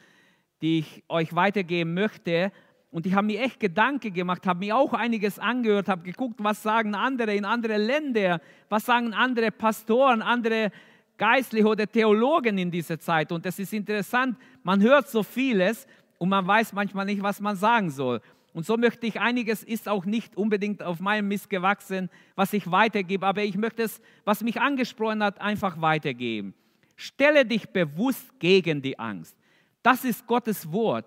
die 0.62 0.78
ich 0.78 1.04
euch 1.10 1.34
weitergeben 1.34 1.96
möchte, 1.96 2.52
und 2.92 3.08
ich 3.08 3.16
habe 3.16 3.26
mir 3.26 3.42
echt 3.42 3.60
Gedanken 3.60 4.14
gemacht, 4.14 4.46
habe 4.46 4.60
mir 4.60 4.78
auch 4.78 4.94
einiges 4.94 5.40
angehört, 5.40 5.90
habe 5.90 6.04
geguckt, 6.04 6.36
was 6.38 6.62
sagen 6.62 6.94
andere 6.94 7.34
in 7.34 7.44
anderen 7.44 7.82
Ländern, 7.82 8.40
was 8.70 8.86
sagen 8.86 9.16
andere 9.16 9.50
Pastoren, 9.50 10.22
andere 10.22 10.72
Geistliche 11.18 11.66
oder 11.66 11.88
Theologen 11.88 12.60
in 12.60 12.70
dieser 12.70 13.00
Zeit. 13.00 13.32
Und 13.32 13.44
es 13.48 13.58
ist 13.58 13.74
interessant, 13.74 14.38
man 14.62 14.80
hört 14.80 15.08
so 15.08 15.24
vieles 15.24 15.88
und 16.20 16.30
man 16.30 16.46
weiß 16.46 16.74
manchmal 16.74 17.08
nicht, 17.08 17.24
was 17.24 17.42
man 17.42 17.56
sagen 17.56 17.90
soll. 17.90 18.22
Und 18.54 18.66
so 18.66 18.78
möchte 18.78 19.08
ich 19.08 19.20
einiges, 19.20 19.64
ist 19.64 19.88
auch 19.88 20.06
nicht 20.06 20.36
unbedingt 20.36 20.84
auf 20.84 21.00
meinem 21.00 21.28
Mist 21.28 21.50
gewachsen, 21.50 22.10
was 22.36 22.54
ich 22.54 22.70
weitergebe, 22.70 23.26
aber 23.26 23.44
ich 23.44 23.56
möchte 23.56 23.84
es, 23.84 24.02
was 24.26 24.44
mich 24.44 24.60
angesprochen 24.60 25.24
hat, 25.24 25.40
einfach 25.40 25.80
weitergeben. 25.80 26.54
Stelle 26.96 27.46
dich 27.46 27.70
bewusst 27.70 28.38
gegen 28.40 28.82
die 28.82 29.00
Angst. 29.00 29.38
Das 29.82 30.04
ist 30.04 30.28
Gottes 30.28 30.72
Wort. 30.72 31.06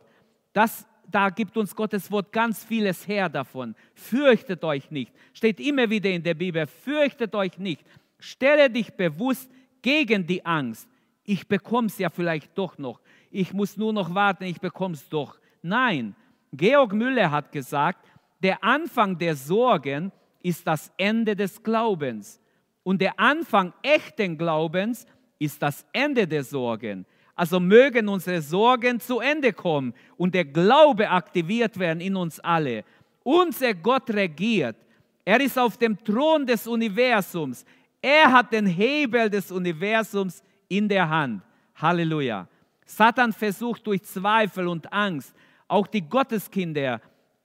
Das 0.53 0.87
da 1.11 1.31
gibt 1.31 1.57
uns 1.57 1.75
Gottes 1.75 2.11
Wort 2.11 2.33
ganz 2.33 2.65
vieles 2.65 3.07
her 3.07 3.29
davon. 3.29 3.75
Fürchtet 3.95 4.65
euch 4.65 4.91
nicht. 4.91 5.13
Steht 5.33 5.61
immer 5.61 5.89
wieder 5.91 6.11
in 6.11 6.23
der 6.23 6.35
Bibel. 6.35 6.67
Fürchtet 6.67 7.35
euch 7.35 7.59
nicht. 7.59 7.85
Stelle 8.19 8.71
dich 8.71 8.93
bewusst 8.93 9.51
gegen 9.83 10.27
die 10.27 10.45
Angst. 10.45 10.89
Ich 11.25 11.47
bekomme 11.47 11.89
es 11.89 11.99
ja 11.99 12.11
vielleicht 12.11 12.57
doch 12.57 12.79
noch. 12.79 13.01
Ich 13.31 13.53
muss 13.53 13.77
nur 13.77 13.93
noch 13.93 14.15
warten, 14.15 14.45
ich 14.45 14.61
bekomme 14.61 14.95
es 14.95 15.09
doch. 15.09 15.39
Nein, 15.63 16.15
Georg 16.57 16.93
Müller 16.93 17.31
hat 17.31 17.51
gesagt, 17.53 18.07
der 18.43 18.63
Anfang 18.63 19.19
der 19.19 19.35
Sorgen 19.35 20.13
ist 20.43 20.67
das 20.67 20.93
Ende 20.97 21.35
des 21.35 21.63
Glaubens. 21.63 22.41
Und 22.83 23.01
der 23.01 23.19
Anfang 23.19 23.73
echten 23.83 24.37
Glaubens 24.37 25.07
ist 25.39 25.63
das 25.63 25.87
Ende 25.93 26.29
der 26.29 26.45
Sorgen. 26.45 27.07
Also 27.35 27.59
mögen 27.59 28.09
unsere 28.09 28.41
Sorgen 28.41 29.01
zu 29.01 29.19
Ende 29.21 29.53
kommen 29.53 29.95
und 30.17 30.35
der 30.35 30.45
Glaube 30.45 31.11
aktiviert 31.11 31.79
werden 31.79 32.01
in 32.01 32.15
uns 32.15 32.39
alle. 32.41 32.85
Unser 33.25 33.75
Gott 33.75 34.11
regiert. 34.11 34.77
Er 35.25 35.41
ist 35.41 35.59
auf 35.59 35.77
dem 35.79 36.03
Thron 36.05 36.47
des 36.47 36.67
Universums. 36.67 37.65
Er 38.01 38.31
hat 38.31 38.53
den 38.53 38.67
Hebel 38.67 39.31
des 39.31 39.51
Universums 39.51 40.43
in 40.69 40.89
der 40.89 41.09
Hand. 41.09 41.43
Halleluja. 41.75 42.47
Satan 42.85 43.33
versucht 43.33 43.87
durch 43.87 44.03
Zweifel 44.03 44.69
und 44.69 44.93
Angst 44.93 45.35
auch 45.69 45.87
die 45.87 46.03
Gotteskinder 46.03 47.01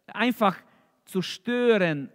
einfach 0.07 0.57
zu 1.05 1.21
stören, 1.21 2.09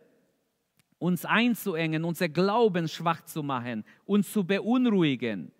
uns 0.99 1.25
einzuengen, 1.25 2.05
unser 2.05 2.29
Glauben 2.29 2.89
schwach 2.89 3.23
zu 3.23 3.43
machen, 3.43 3.85
uns 4.07 4.33
zu 4.33 4.45
beunruhigen. 4.45 5.53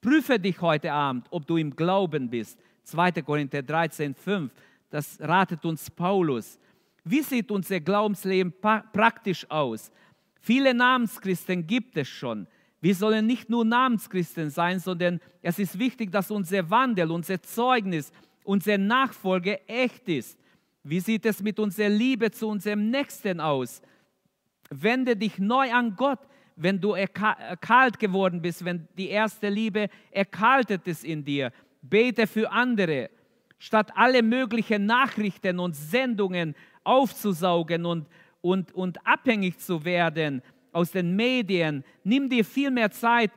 Prüfe 0.00 0.38
dich 0.38 0.60
heute 0.60 0.92
Abend, 0.92 1.26
ob 1.30 1.46
du 1.46 1.56
im 1.56 1.74
Glauben 1.74 2.28
bist. 2.30 2.58
2. 2.84 3.12
Korinther 3.22 3.62
13, 3.62 4.14
5. 4.14 4.52
Das 4.90 5.20
ratet 5.20 5.64
uns 5.64 5.90
Paulus. 5.90 6.58
Wie 7.04 7.22
sieht 7.22 7.50
unser 7.50 7.80
Glaubensleben 7.80 8.52
praktisch 8.92 9.48
aus? 9.50 9.90
Viele 10.40 10.72
Namenschristen 10.72 11.66
gibt 11.66 11.96
es 11.96 12.08
schon. 12.08 12.46
Wir 12.80 12.94
sollen 12.94 13.26
nicht 13.26 13.50
nur 13.50 13.64
Namenschristen 13.64 14.50
sein, 14.50 14.78
sondern 14.78 15.20
es 15.42 15.58
ist 15.58 15.78
wichtig, 15.78 16.12
dass 16.12 16.30
unser 16.30 16.70
Wandel, 16.70 17.10
unser 17.10 17.42
Zeugnis, 17.42 18.12
unsere 18.48 18.78
Nachfolge 18.78 19.60
echt 19.68 20.08
ist. 20.08 20.38
Wie 20.82 21.00
sieht 21.00 21.26
es 21.26 21.42
mit 21.42 21.58
unserer 21.58 21.88
Liebe 21.90 22.30
zu 22.30 22.48
unserem 22.48 22.90
Nächsten 22.90 23.40
aus? 23.40 23.82
Wende 24.70 25.16
dich 25.16 25.38
neu 25.38 25.72
an 25.72 25.94
Gott 25.96 26.20
wenn 26.60 26.80
du 26.80 26.96
kalt 27.60 27.98
geworden 27.98 28.42
bist, 28.42 28.64
wenn 28.64 28.88
die 28.96 29.08
erste 29.08 29.48
Liebe 29.48 29.88
erkaltet 30.10 30.86
ist 30.86 31.04
in 31.04 31.24
dir. 31.24 31.52
Bete 31.82 32.26
für 32.26 32.50
andere, 32.50 33.10
statt 33.58 33.92
alle 33.94 34.22
möglichen 34.22 34.84
Nachrichten 34.84 35.60
und 35.60 35.76
Sendungen 35.76 36.56
aufzusaugen 36.82 37.86
und, 37.86 38.08
und, 38.40 38.72
und 38.72 39.06
abhängig 39.06 39.58
zu 39.58 39.84
werden 39.84 40.42
aus 40.72 40.90
den 40.90 41.14
Medien. 41.14 41.84
Nimm 42.02 42.28
dir 42.28 42.44
viel 42.44 42.72
mehr 42.72 42.90
Zeit, 42.90 43.30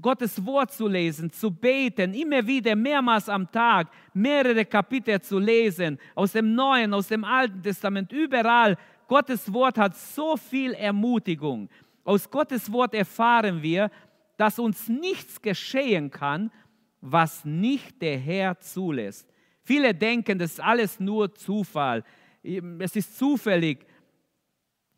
Gottes 0.00 0.44
Wort 0.44 0.72
zu 0.72 0.88
lesen, 0.88 1.30
zu 1.30 1.50
beten, 1.50 2.14
immer 2.14 2.44
wieder, 2.46 2.74
mehrmals 2.74 3.28
am 3.28 3.50
Tag, 3.50 3.88
mehrere 4.12 4.64
Kapitel 4.64 5.20
zu 5.20 5.38
lesen, 5.38 5.98
aus 6.14 6.32
dem 6.32 6.54
Neuen, 6.54 6.92
aus 6.92 7.08
dem 7.08 7.24
Alten 7.24 7.62
Testament, 7.62 8.12
überall. 8.12 8.76
Gottes 9.06 9.52
Wort 9.52 9.78
hat 9.78 9.96
so 9.96 10.36
viel 10.36 10.72
Ermutigung. 10.72 11.68
Aus 12.02 12.28
Gottes 12.28 12.70
Wort 12.72 12.94
erfahren 12.94 13.62
wir, 13.62 13.90
dass 14.36 14.58
uns 14.58 14.88
nichts 14.88 15.40
geschehen 15.40 16.10
kann, 16.10 16.50
was 17.00 17.44
nicht 17.44 18.02
der 18.02 18.18
Herr 18.18 18.58
zulässt. 18.58 19.28
Viele 19.62 19.94
denken, 19.94 20.38
das 20.38 20.52
ist 20.52 20.60
alles 20.60 20.98
nur 20.98 21.34
Zufall. 21.34 22.02
Es 22.42 22.96
ist 22.96 23.16
zufällig, 23.16 23.86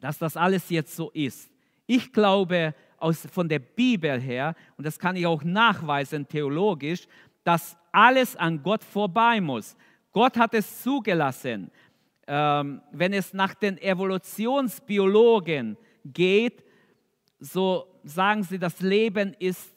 dass 0.01 0.19
das 0.19 0.37
alles 0.37 0.71
jetzt 0.71 0.97
so 0.97 1.11
ist. 1.11 1.51
Ich 1.87 2.13
glaube 2.13 2.75
aus, 2.99 3.27
von 3.33 3.49
der 3.49 3.59
Bibel 3.59 4.21
her, 4.21 4.55
und 4.77 4.87
das 4.87 4.99
kann 4.99 5.17
ich 5.17 5.27
auch 5.27 5.43
nachweisen 5.43 6.27
theologisch, 6.27 7.07
dass 7.45 7.77
alles 7.93 8.37
an 8.37 8.63
Gott 8.63 8.83
vorbei 8.85 9.41
muss. 9.41 9.77
Gott 10.13 10.37
hat 10.37 10.55
es 10.55 10.83
zugelassen. 10.83 11.71
Ähm, 12.27 12.81
wenn 12.91 13.13
es 13.13 13.33
nach 13.33 13.55
den 13.55 13.79
Evolutionsbiologen 13.79 15.77
geht, 16.05 16.65
so 17.39 17.87
sagen 18.03 18.43
sie, 18.43 18.59
das 18.59 18.81
Leben 18.81 19.35
ist 19.39 19.73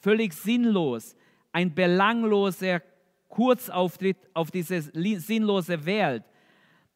völlig 0.00 0.32
sinnlos, 0.32 1.14
ein 1.52 1.72
belangloser 1.74 2.82
Kurzauftritt 3.28 4.16
auf 4.32 4.50
diese 4.50 4.80
sinnlose 4.80 5.84
Welt. 5.86 6.24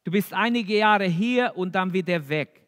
Du 0.05 0.11
bist 0.11 0.33
einige 0.33 0.79
Jahre 0.79 1.05
hier 1.05 1.53
und 1.57 1.75
dann 1.75 1.93
wieder 1.93 2.29
weg. 2.29 2.63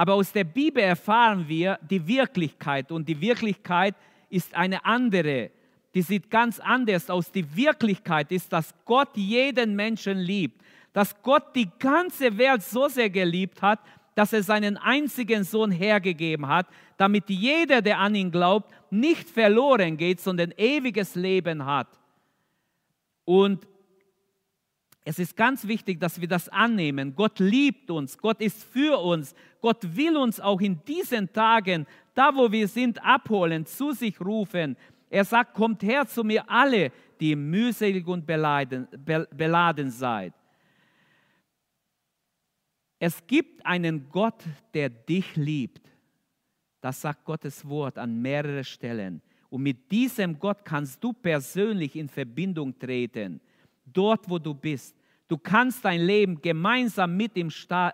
Aber 0.00 0.14
aus 0.14 0.32
der 0.32 0.44
Bibel 0.44 0.82
erfahren 0.82 1.46
wir 1.46 1.78
die 1.82 2.08
Wirklichkeit 2.08 2.90
und 2.90 3.06
die 3.06 3.20
Wirklichkeit 3.20 3.94
ist 4.30 4.54
eine 4.54 4.82
andere. 4.82 5.50
Die 5.94 6.00
sieht 6.00 6.30
ganz 6.30 6.58
anders 6.58 7.10
aus. 7.10 7.30
Die 7.30 7.54
Wirklichkeit 7.54 8.32
ist, 8.32 8.50
dass 8.50 8.72
Gott 8.86 9.14
jeden 9.14 9.76
Menschen 9.76 10.16
liebt, 10.16 10.62
dass 10.94 11.22
Gott 11.22 11.54
die 11.54 11.68
ganze 11.78 12.38
Welt 12.38 12.62
so 12.62 12.88
sehr 12.88 13.10
geliebt 13.10 13.60
hat, 13.60 13.78
dass 14.14 14.32
er 14.32 14.42
seinen 14.42 14.78
einzigen 14.78 15.44
Sohn 15.44 15.70
hergegeben 15.70 16.48
hat, 16.48 16.68
damit 16.96 17.28
jeder, 17.28 17.82
der 17.82 17.98
an 17.98 18.14
ihn 18.14 18.30
glaubt, 18.30 18.72
nicht 18.88 19.28
verloren 19.28 19.98
geht, 19.98 20.22
sondern 20.22 20.54
ewiges 20.56 21.14
Leben 21.14 21.66
hat. 21.66 21.88
Und 23.26 23.68
es 25.10 25.18
ist 25.18 25.36
ganz 25.36 25.66
wichtig, 25.66 25.98
dass 25.98 26.20
wir 26.20 26.28
das 26.28 26.48
annehmen. 26.48 27.16
Gott 27.16 27.40
liebt 27.40 27.90
uns, 27.90 28.16
Gott 28.16 28.40
ist 28.40 28.62
für 28.62 28.96
uns, 29.00 29.34
Gott 29.60 29.96
will 29.96 30.16
uns 30.16 30.38
auch 30.38 30.60
in 30.60 30.84
diesen 30.84 31.32
Tagen, 31.32 31.84
da 32.14 32.32
wo 32.32 32.52
wir 32.52 32.68
sind, 32.68 33.04
abholen, 33.04 33.66
zu 33.66 33.90
sich 33.90 34.20
rufen. 34.20 34.76
Er 35.08 35.24
sagt, 35.24 35.54
kommt 35.54 35.82
her 35.82 36.06
zu 36.06 36.22
mir 36.22 36.48
alle, 36.48 36.92
die 37.18 37.34
mühselig 37.34 38.06
und 38.06 38.24
beladen, 38.24 38.86
beladen 39.04 39.90
seid. 39.90 40.32
Es 43.00 43.26
gibt 43.26 43.66
einen 43.66 44.08
Gott, 44.10 44.44
der 44.74 44.90
dich 44.90 45.34
liebt. 45.34 45.90
Das 46.80 47.00
sagt 47.00 47.24
Gottes 47.24 47.68
Wort 47.68 47.98
an 47.98 48.22
mehreren 48.22 48.62
Stellen. 48.62 49.22
Und 49.48 49.64
mit 49.64 49.90
diesem 49.90 50.38
Gott 50.38 50.64
kannst 50.64 51.02
du 51.02 51.12
persönlich 51.12 51.96
in 51.96 52.08
Verbindung 52.08 52.78
treten, 52.78 53.40
dort 53.84 54.30
wo 54.30 54.38
du 54.38 54.54
bist. 54.54 54.99
Du 55.30 55.38
kannst 55.38 55.84
dein 55.84 56.00
Leben 56.00 56.42
gemeinsam 56.42 57.16
mit 57.16 57.36
ihm 57.36 57.52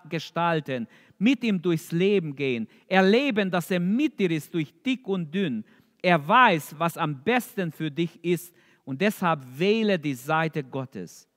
gestalten, 0.09 0.89
mit 1.19 1.45
ihm 1.45 1.61
durchs 1.61 1.93
Leben 1.93 2.35
gehen, 2.35 2.67
erleben, 2.89 3.51
dass 3.51 3.71
er 3.71 3.79
mit 3.79 4.19
dir 4.19 4.31
ist 4.31 4.55
durch 4.55 4.73
dick 4.83 5.07
und 5.07 5.35
dünn. 5.35 5.63
Er 6.01 6.27
weiß, 6.27 6.77
was 6.79 6.97
am 6.97 7.23
besten 7.23 7.71
für 7.73 7.91
dich 7.91 8.25
ist 8.25 8.55
und 8.87 9.03
deshalb 9.03 9.45
wähle 9.59 9.99
die 9.99 10.15
Seite 10.15 10.65
Gottes. 10.65 11.29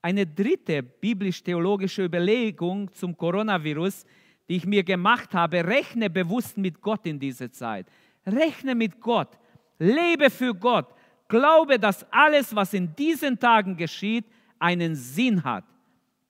Eine 0.00 0.26
dritte 0.26 0.82
biblisch-theologische 0.82 2.06
Überlegung 2.06 2.90
zum 2.94 3.14
Coronavirus, 3.14 4.06
die 4.48 4.56
ich 4.56 4.64
mir 4.64 4.82
gemacht 4.82 5.34
habe, 5.34 5.62
rechne 5.62 6.08
bewusst 6.08 6.56
mit 6.56 6.80
Gott 6.80 7.04
in 7.04 7.18
dieser 7.18 7.52
Zeit. 7.52 7.86
Rechne 8.24 8.74
mit 8.74 8.98
Gott. 8.98 9.38
Lebe 9.78 10.30
für 10.30 10.54
Gott. 10.54 10.86
Glaube, 11.28 11.78
dass 11.78 12.10
alles, 12.10 12.56
was 12.56 12.72
in 12.72 12.96
diesen 12.96 13.38
Tagen 13.38 13.76
geschieht, 13.76 14.24
einen 14.58 14.94
Sinn 14.94 15.44
hat. 15.44 15.64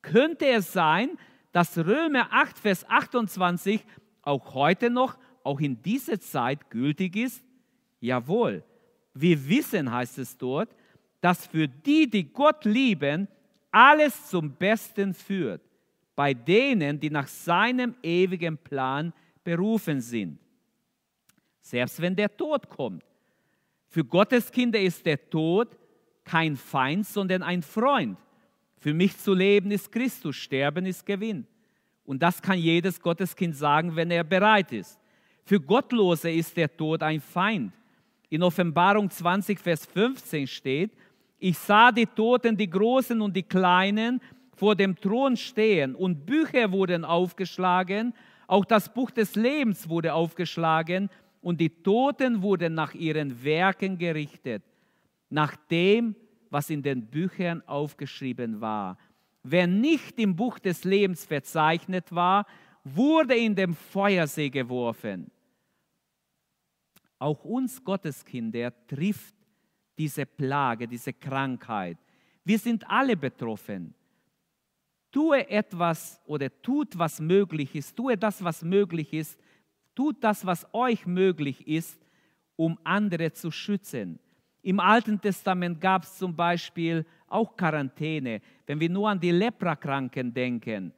Könnte 0.03 0.47
es 0.47 0.73
sein, 0.73 1.11
dass 1.53 1.79
Römer 1.79 2.29
8, 2.31 2.59
Vers 2.59 2.89
28 2.89 3.85
auch 4.23 4.55
heute 4.55 4.91
noch, 4.91 5.19
auch 5.43 5.61
in 5.61 5.81
dieser 5.83 6.21
Zeit 6.21 6.71
gültig 6.71 7.17
ist? 7.17 7.43
Jawohl. 8.01 8.63
Wir 9.15 9.49
wissen, 9.49 9.91
heißt 9.91 10.19
es 10.19 10.37
dort, 10.37 10.71
dass 11.21 11.47
für 11.47 11.67
die, 11.67 12.09
die 12.09 12.33
Gott 12.33 12.65
lieben, 12.65 13.27
alles 13.71 14.29
zum 14.29 14.53
Besten 14.53 15.13
führt, 15.13 15.63
bei 16.15 16.35
denen, 16.35 17.01
die 17.01 17.11
nach 17.11 17.27
seinem 17.27 17.95
ewigen 18.03 18.57
Plan 18.57 19.13
berufen 19.43 20.01
sind. 20.01 20.39
Selbst 21.61 22.01
wenn 22.01 22.15
der 22.15 22.35
Tod 22.35 22.69
kommt. 22.69 23.05
Für 23.89 24.05
Gottes 24.05 24.51
Kinder 24.51 24.81
ist 24.81 25.05
der 25.05 25.29
Tod 25.29 25.77
kein 26.29 26.57
Feind, 26.57 27.07
sondern 27.07 27.43
ein 27.43 27.63
Freund. 27.63 28.19
Für 28.77 28.93
mich 28.93 29.17
zu 29.17 29.33
leben 29.33 29.71
ist 29.71 29.91
Christus, 29.91 30.37
sterben 30.37 30.85
ist 30.85 31.07
Gewinn. 31.07 31.47
Und 32.05 32.23
das 32.23 32.41
kann 32.43 32.59
jedes 32.59 33.01
Gotteskind 33.01 33.57
sagen, 33.57 33.97
wenn 33.97 34.11
er 34.11 34.25
bereit 34.25 34.73
ist. 34.73 34.99
Für 35.45 35.59
Gottlose 35.59 36.31
ist 36.31 36.57
der 36.57 36.75
Tod 36.77 37.03
ein 37.03 37.21
Feind. 37.21 37.73
In 38.29 38.43
Offenbarung 38.43 39.09
20, 39.11 39.59
Vers 39.59 39.87
15 39.87 40.47
steht, 40.47 40.93
ich 41.39 41.57
sah 41.57 41.91
die 41.91 42.07
Toten, 42.07 42.57
die 42.57 42.69
Großen 42.69 43.21
und 43.21 43.35
die 43.35 43.43
Kleinen, 43.43 44.21
vor 44.55 44.75
dem 44.75 44.97
Thron 44.97 45.37
stehen 45.37 45.95
und 45.95 46.27
Bücher 46.27 46.71
wurden 46.73 47.05
aufgeschlagen, 47.05 48.13
auch 48.49 48.65
das 48.65 48.93
Buch 48.93 49.11
des 49.11 49.37
Lebens 49.37 49.89
wurde 49.89 50.13
aufgeschlagen 50.13 51.09
und 51.41 51.61
die 51.61 51.71
Toten 51.71 52.43
wurden 52.43 52.75
nach 52.75 52.93
ihren 52.93 53.43
Werken 53.45 53.97
gerichtet, 53.97 54.63
nach 55.29 55.57
dem, 55.57 56.15
was 56.51 56.71
in 56.71 56.83
den 56.83 57.07
Büchern 57.07 57.63
aufgeschrieben 57.67 58.61
war. 58.61 58.99
Wer 59.43 59.67
nicht 59.67 60.19
im 60.19 60.35
Buch 60.35 60.59
des 60.59 60.85
Lebens 60.85 61.25
verzeichnet 61.25 62.13
war, 62.13 62.47
wurde 62.85 63.37
in 63.37 63.55
den 63.55 63.75
Feuersee 63.75 64.51
geworfen. 64.51 65.31
Auch 67.19 67.45
uns 67.45 67.83
Gotteskinder 67.83 68.73
trifft 68.87 69.35
diese 69.99 70.25
Plage, 70.25 70.87
diese 70.87 71.13
Krankheit. 71.13 71.99
Wir 72.45 72.59
sind 72.59 72.89
alle 72.89 73.17
betroffen. 73.17 73.95
Tue 75.11 75.49
etwas 75.49 76.21
oder 76.27 76.51
tut, 76.63 76.97
was 76.97 77.21
möglich 77.21 77.75
ist. 77.75 77.97
Tue 77.97 78.17
das, 78.17 78.45
was 78.45 78.63
möglich 78.63 79.13
ist. 79.13 79.39
Tut 79.95 80.23
das, 80.23 80.47
was 80.47 80.67
euch 80.73 81.07
möglich 81.07 81.67
ist, 81.67 81.99
um 82.57 82.79
andere 82.85 83.33
zu 83.33 83.51
schützen. 83.51 84.21
Im 84.69 84.81
Alten 84.81 85.19
Testament 85.19 85.81
gab 85.81 86.03
es 86.03 86.19
zum 86.19 86.37
Beispiel 86.37 87.07
auch 87.27 87.57
Quarantäne. 87.57 88.43
Wenn 88.67 88.79
wir 88.79 88.91
nur 88.91 89.09
an 89.09 89.19
die 89.19 89.31
Leprakranken 89.31 90.35
denken, 90.35 90.93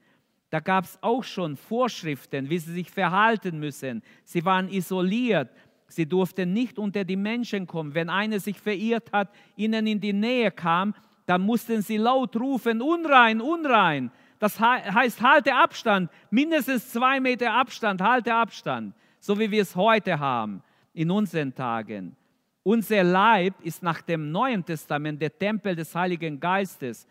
da 0.50 0.58
gab 0.58 0.86
es 0.86 0.98
auch 1.00 1.22
schon 1.22 1.56
Vorschriften, 1.56 2.50
wie 2.50 2.58
sie 2.58 2.72
sich 2.72 2.90
verhalten 2.90 3.60
müssen. 3.60 4.02
Sie 4.24 4.44
waren 4.44 4.68
isoliert. 4.68 5.50
Sie 5.86 6.04
durften 6.04 6.52
nicht 6.52 6.80
unter 6.80 7.04
die 7.04 7.14
Menschen 7.14 7.64
kommen. 7.64 7.94
Wenn 7.94 8.10
einer 8.10 8.40
sich 8.40 8.58
verirrt 8.58 9.12
hat, 9.12 9.32
ihnen 9.54 9.86
in 9.86 10.00
die 10.00 10.14
Nähe 10.14 10.50
kam, 10.50 10.92
dann 11.26 11.42
mussten 11.42 11.80
sie 11.80 11.96
laut 11.96 12.34
rufen, 12.34 12.82
unrein, 12.82 13.40
unrein. 13.40 14.10
Das 14.40 14.58
heißt, 14.58 15.22
halte 15.22 15.54
Abstand, 15.54 16.10
mindestens 16.32 16.90
zwei 16.90 17.20
Meter 17.20 17.52
Abstand, 17.52 18.02
halte 18.02 18.34
Abstand, 18.34 18.96
so 19.20 19.38
wie 19.38 19.48
wir 19.48 19.62
es 19.62 19.76
heute 19.76 20.18
haben 20.18 20.60
in 20.92 21.08
unseren 21.12 21.54
Tagen. 21.54 22.16
Unser 22.62 23.02
Leib 23.04 23.54
ist 23.62 23.82
nach 23.82 24.02
dem 24.02 24.30
Neuen 24.30 24.64
Testament 24.64 25.20
der 25.20 25.36
Tempel 25.36 25.74
des 25.74 25.94
Heiligen 25.94 26.38
Geistes. 26.38 27.06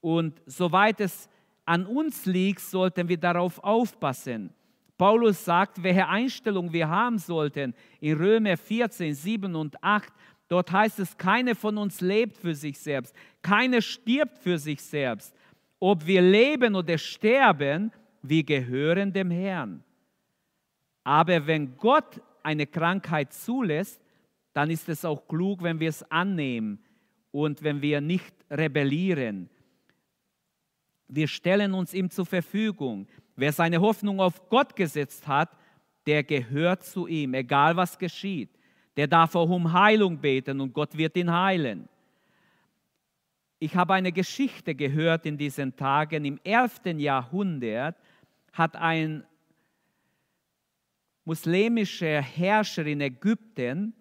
Und 0.00 0.40
soweit 0.46 1.00
es 1.00 1.28
an 1.66 1.84
uns 1.84 2.24
liegt, 2.26 2.60
sollten 2.60 3.08
wir 3.08 3.18
darauf 3.18 3.62
aufpassen. 3.62 4.50
Paulus 4.96 5.44
sagt, 5.44 5.82
welche 5.82 6.08
Einstellung 6.08 6.72
wir 6.72 6.88
haben 6.88 7.18
sollten. 7.18 7.74
In 8.00 8.16
Römer 8.16 8.56
14, 8.56 9.14
7 9.14 9.54
und 9.54 9.82
8, 9.82 10.10
dort 10.48 10.72
heißt 10.72 11.00
es, 11.00 11.16
keine 11.18 11.54
von 11.54 11.76
uns 11.76 12.00
lebt 12.00 12.38
für 12.38 12.54
sich 12.54 12.78
selbst, 12.78 13.14
keine 13.42 13.82
stirbt 13.82 14.38
für 14.38 14.56
sich 14.56 14.82
selbst, 14.82 15.34
ob 15.78 16.06
wir 16.06 16.22
leben 16.22 16.74
oder 16.74 16.96
sterben, 16.96 17.92
wir 18.22 18.42
gehören 18.42 19.12
dem 19.12 19.30
Herrn. 19.30 19.84
Aber 21.04 21.46
wenn 21.46 21.76
Gott 21.76 22.20
eine 22.42 22.66
Krankheit 22.66 23.34
zulässt, 23.34 24.00
dann 24.56 24.70
ist 24.70 24.88
es 24.88 25.04
auch 25.04 25.28
klug, 25.28 25.62
wenn 25.62 25.80
wir 25.80 25.90
es 25.90 26.02
annehmen 26.10 26.82
und 27.30 27.62
wenn 27.62 27.82
wir 27.82 28.00
nicht 28.00 28.34
rebellieren. 28.50 29.50
Wir 31.08 31.28
stellen 31.28 31.74
uns 31.74 31.92
ihm 31.92 32.08
zur 32.08 32.24
Verfügung. 32.24 33.06
Wer 33.36 33.52
seine 33.52 33.82
Hoffnung 33.82 34.18
auf 34.18 34.48
Gott 34.48 34.74
gesetzt 34.74 35.28
hat, 35.28 35.54
der 36.06 36.24
gehört 36.24 36.84
zu 36.84 37.06
ihm, 37.06 37.34
egal 37.34 37.76
was 37.76 37.98
geschieht. 37.98 38.48
Der 38.96 39.06
darf 39.06 39.34
auch 39.34 39.50
um 39.50 39.74
Heilung 39.74 40.22
beten 40.22 40.62
und 40.62 40.72
Gott 40.72 40.96
wird 40.96 41.18
ihn 41.18 41.30
heilen. 41.30 41.86
Ich 43.58 43.76
habe 43.76 43.92
eine 43.92 44.10
Geschichte 44.10 44.74
gehört 44.74 45.26
in 45.26 45.36
diesen 45.36 45.76
Tagen. 45.76 46.24
Im 46.24 46.40
11. 46.42 46.80
Jahrhundert 46.96 47.98
hat 48.54 48.74
ein 48.74 49.22
muslimischer 51.26 52.22
Herrscher 52.22 52.86
in 52.86 53.02
Ägypten 53.02 53.92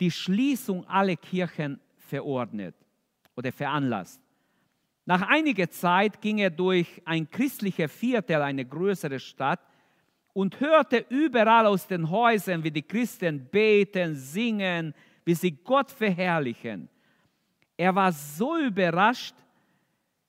die 0.00 0.10
Schließung 0.10 0.86
aller 0.86 1.16
Kirchen 1.16 1.80
verordnet 1.96 2.74
oder 3.36 3.52
veranlasst. 3.52 4.20
Nach 5.04 5.22
einiger 5.22 5.70
Zeit 5.70 6.20
ging 6.20 6.38
er 6.38 6.50
durch 6.50 7.00
ein 7.04 7.30
christliches 7.30 7.90
Viertel, 7.90 8.42
eine 8.42 8.64
größere 8.64 9.18
Stadt, 9.18 9.60
und 10.34 10.60
hörte 10.60 11.04
überall 11.08 11.66
aus 11.66 11.86
den 11.86 12.10
Häusern, 12.10 12.62
wie 12.62 12.70
die 12.70 12.82
Christen 12.82 13.46
beten, 13.46 14.14
singen, 14.14 14.94
wie 15.24 15.34
sie 15.34 15.50
Gott 15.50 15.90
verherrlichen. 15.90 16.88
Er 17.76 17.94
war 17.94 18.12
so 18.12 18.56
überrascht, 18.56 19.34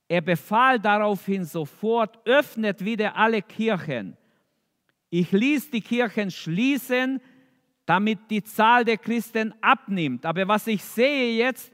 er 0.07 0.21
befahl 0.21 0.79
daraufhin 0.79 1.45
sofort, 1.45 2.19
öffnet 2.25 2.83
wieder 2.83 3.15
alle 3.15 3.41
Kirchen. 3.41 4.17
Ich 5.09 5.31
ließ 5.31 5.71
die 5.71 5.81
Kirchen 5.81 6.31
schließen, 6.31 7.21
damit 7.89 8.19
die 8.29 8.43
Zahl 8.43 8.85
der 8.85 8.99
Christen 8.99 9.51
abnimmt. 9.61 10.23
Aber 10.23 10.47
was 10.47 10.67
ich 10.67 10.83
sehe 10.83 11.35
jetzt, 11.43 11.73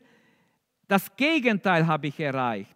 das 0.88 1.13
Gegenteil 1.13 1.86
habe 1.86 2.08
ich 2.08 2.17
erreicht. 2.17 2.73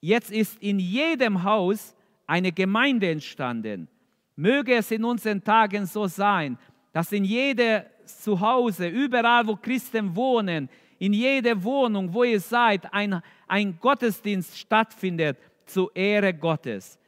Jetzt 0.00 0.30
ist 0.30 0.62
in 0.62 0.78
jedem 0.78 1.42
Haus 1.42 1.96
eine 2.26 2.52
Gemeinde 2.52 3.10
entstanden. 3.10 3.88
Möge 4.36 4.74
es 4.74 4.90
in 4.90 5.02
unseren 5.02 5.42
Tagen 5.42 5.86
so 5.86 6.06
sein, 6.06 6.58
dass 6.92 7.10
in 7.10 7.24
jedem 7.24 7.84
Zuhause, 8.04 8.86
überall 8.88 9.46
wo 9.46 9.56
Christen 9.56 10.14
wohnen, 10.14 10.68
in 10.98 11.14
jeder 11.14 11.62
Wohnung, 11.62 12.12
wo 12.12 12.24
ihr 12.24 12.40
seid, 12.40 12.92
ein, 12.92 13.22
ein 13.48 13.78
Gottesdienst 13.80 14.58
stattfindet 14.58 15.38
zur 15.64 15.90
Ehre 15.96 16.34
Gottes. 16.34 16.98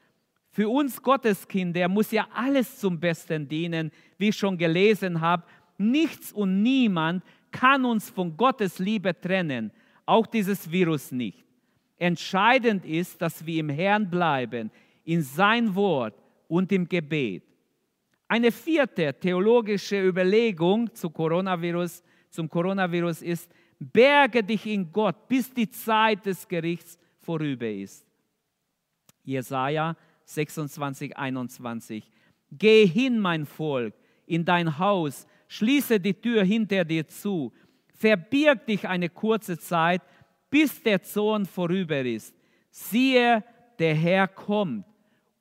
Für 0.56 0.70
uns 0.70 1.02
Gotteskinder 1.02 1.86
muss 1.86 2.12
ja 2.12 2.26
alles 2.32 2.78
zum 2.78 2.98
Besten 2.98 3.46
dienen, 3.46 3.92
wie 4.16 4.30
ich 4.30 4.36
schon 4.36 4.56
gelesen 4.56 5.20
habe. 5.20 5.44
Nichts 5.78 6.32
und 6.32 6.62
niemand 6.62 7.24
kann 7.50 7.84
uns 7.84 8.10
von 8.10 8.36
Gottes 8.36 8.78
Liebe 8.78 9.18
trennen, 9.18 9.70
auch 10.04 10.26
dieses 10.26 10.70
Virus 10.70 11.12
nicht. 11.12 11.44
Entscheidend 11.98 12.84
ist, 12.84 13.20
dass 13.22 13.44
wir 13.44 13.60
im 13.60 13.70
Herrn 13.70 14.08
bleiben, 14.08 14.70
in 15.04 15.22
sein 15.22 15.74
Wort 15.74 16.14
und 16.48 16.70
im 16.72 16.88
Gebet. 16.88 17.42
Eine 18.28 18.52
vierte 18.52 19.14
theologische 19.14 20.02
Überlegung 20.02 20.92
zu 20.94 21.10
Coronavirus, 21.10 22.02
zum 22.28 22.48
Coronavirus 22.48 23.22
ist, 23.22 23.50
berge 23.78 24.42
dich 24.42 24.66
in 24.66 24.90
Gott, 24.92 25.28
bis 25.28 25.52
die 25.52 25.70
Zeit 25.70 26.26
des 26.26 26.46
Gerichts 26.46 26.98
vorüber 27.20 27.68
ist. 27.68 28.04
Jesaja 29.22 29.96
26, 30.24 31.16
21. 31.16 32.10
Geh 32.50 32.86
hin, 32.86 33.18
mein 33.18 33.46
Volk, 33.46 33.94
in 34.26 34.44
dein 34.44 34.78
Haus, 34.78 35.26
schließe 35.48 36.00
die 36.00 36.14
Tür 36.14 36.44
hinter 36.44 36.84
dir 36.84 37.06
zu, 37.06 37.52
verbirg 37.94 38.66
dich 38.66 38.86
eine 38.86 39.08
kurze 39.08 39.58
Zeit, 39.58 40.02
bis 40.50 40.82
der 40.82 41.02
Zorn 41.02 41.46
vorüber 41.46 42.02
ist. 42.04 42.34
Siehe, 42.70 43.42
der 43.78 43.94
Herr 43.94 44.28
kommt, 44.28 44.84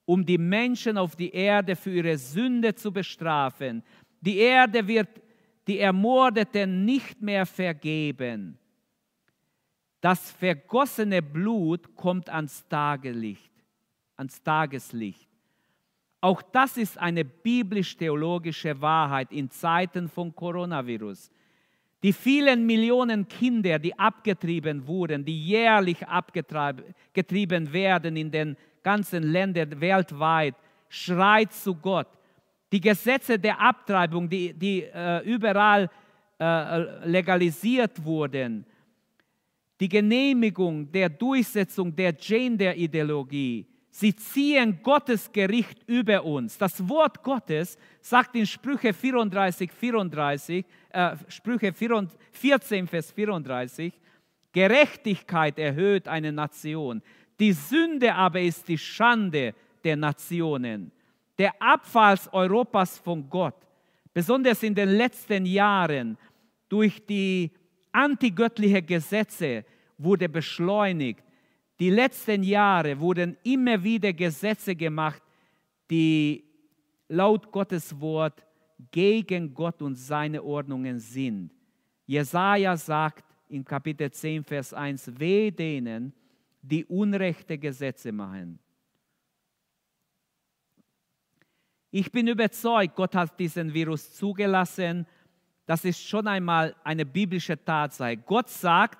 um 0.06 0.26
die 0.26 0.38
Menschen 0.38 0.98
auf 0.98 1.16
die 1.16 1.32
Erde 1.32 1.76
für 1.76 1.92
ihre 1.92 2.18
Sünde 2.18 2.76
zu 2.76 2.92
bestrafen. 2.92 3.84
Die 4.22 4.38
Erde 4.38 4.88
wird 4.88 5.10
die 5.68 5.80
Ermordeten 5.80 6.86
nicht 6.86 7.22
mehr 7.22 7.46
vergeben. 7.46 8.58
Das 10.00 10.32
vergossene 10.32 11.22
Blut 11.22 11.96
kommt 11.96 12.30
ans 12.30 12.68
Tageslicht, 12.68 13.52
ans 14.16 14.42
Tageslicht. 14.44 15.25
Auch 16.26 16.42
das 16.42 16.76
ist 16.78 16.98
eine 16.98 17.24
biblisch-theologische 17.24 18.82
Wahrheit 18.82 19.32
in 19.32 19.48
Zeiten 19.52 20.10
von 20.10 20.34
Coronavirus. 20.34 21.30
Die 22.02 22.14
vielen 22.14 22.66
Millionen 22.66 23.28
Kinder, 23.28 23.78
die 23.78 23.96
abgetrieben 24.00 24.88
wurden, 24.88 25.24
die 25.24 25.40
jährlich 25.40 26.04
abgetrieben 26.08 27.72
werden 27.72 28.18
in 28.18 28.32
den 28.32 28.58
ganzen 28.82 29.22
Länder 29.22 29.68
weltweit, 29.80 30.56
schreit 30.90 31.54
zu 31.54 31.76
Gott. 31.76 32.08
Die 32.72 32.82
Gesetze 32.82 33.38
der 33.38 33.62
Abtreibung, 33.62 34.28
die, 34.28 34.52
die 34.52 34.82
äh, 34.82 35.20
überall 35.20 35.92
äh, 36.40 37.08
legalisiert 37.08 38.04
wurden, 38.04 38.66
die 39.80 39.90
Genehmigung 39.90 40.92
der 40.92 41.08
Durchsetzung 41.08 41.96
der 41.96 42.14
Gender-Ideologie, 42.14 43.68
sie 43.96 44.14
ziehen 44.14 44.80
Gottes 44.84 45.32
Gericht 45.32 45.80
über 45.88 46.26
uns. 46.26 46.58
Das 46.58 46.88
Wort 46.90 47.24
Gottes 47.24 47.78
sagt 48.02 48.36
in 48.36 48.46
Sprüche 48.46 48.94
34, 48.94 49.72
34, 49.72 50.66
äh, 50.90 51.16
Sprüche 51.30 51.72
14, 51.72 52.88
Vers 52.88 53.12
34, 53.12 53.94
Gerechtigkeit 54.52 55.58
erhöht 55.58 56.10
eine 56.10 56.34
Nation, 56.34 57.02
die 57.40 57.54
Sünde 57.54 58.14
aber 58.14 58.42
ist 58.42 58.68
die 58.68 58.78
Schande 58.78 59.54
der 59.84 59.96
Nationen. 59.96 60.92
Der 61.38 61.54
Abfall 61.62 62.20
Europas 62.34 62.98
von 62.98 63.30
Gott, 63.30 63.56
besonders 64.14 64.62
in 64.64 64.76
den 64.76 64.90
letzten 64.90 65.46
Jahren 65.46 66.18
durch 66.68 67.06
die 67.06 67.52
antigöttlichen 67.94 68.86
Gesetze, 68.86 69.64
wurde 69.98 70.28
beschleunigt. 70.28 71.25
Die 71.80 71.90
letzten 71.90 72.44
Jahre 72.44 73.00
wurden 73.00 73.38
immer 73.44 73.84
wieder 73.84 74.14
Gesetze 74.14 74.76
gemacht, 74.76 75.22
die 75.90 76.44
laut 77.10 77.52
Gottes 77.52 78.00
Wort 78.00 78.46
gegen 78.92 79.54
Gott 79.54 79.82
und 79.82 79.96
seine 79.96 80.42
Ordnungen 80.42 81.00
sind. 81.00 81.52
Jesaja 82.06 82.78
sagt 82.78 83.26
in 83.50 83.64
Kapitel 83.64 84.10
10, 84.12 84.44
Vers 84.44 84.74
1: 84.74 85.20
Weh 85.20 85.52
denen, 85.52 86.14
die 86.62 86.86
unrechte 86.86 87.58
Gesetze 87.58 88.12
machen. 88.12 88.60
Ich 91.92 92.12
bin 92.12 92.28
überzeugt, 92.28 92.96
Gott 92.96 93.16
hat 93.16 93.40
diesen 93.40 93.74
Virus 93.74 94.14
zugelassen. 94.14 95.06
Das 95.66 95.86
ist 95.86 96.06
schon 96.06 96.28
einmal 96.28 96.76
eine 96.84 97.06
biblische 97.06 97.64
Tatsache. 97.64 98.18
Gott 98.18 98.50
sagt, 98.50 99.00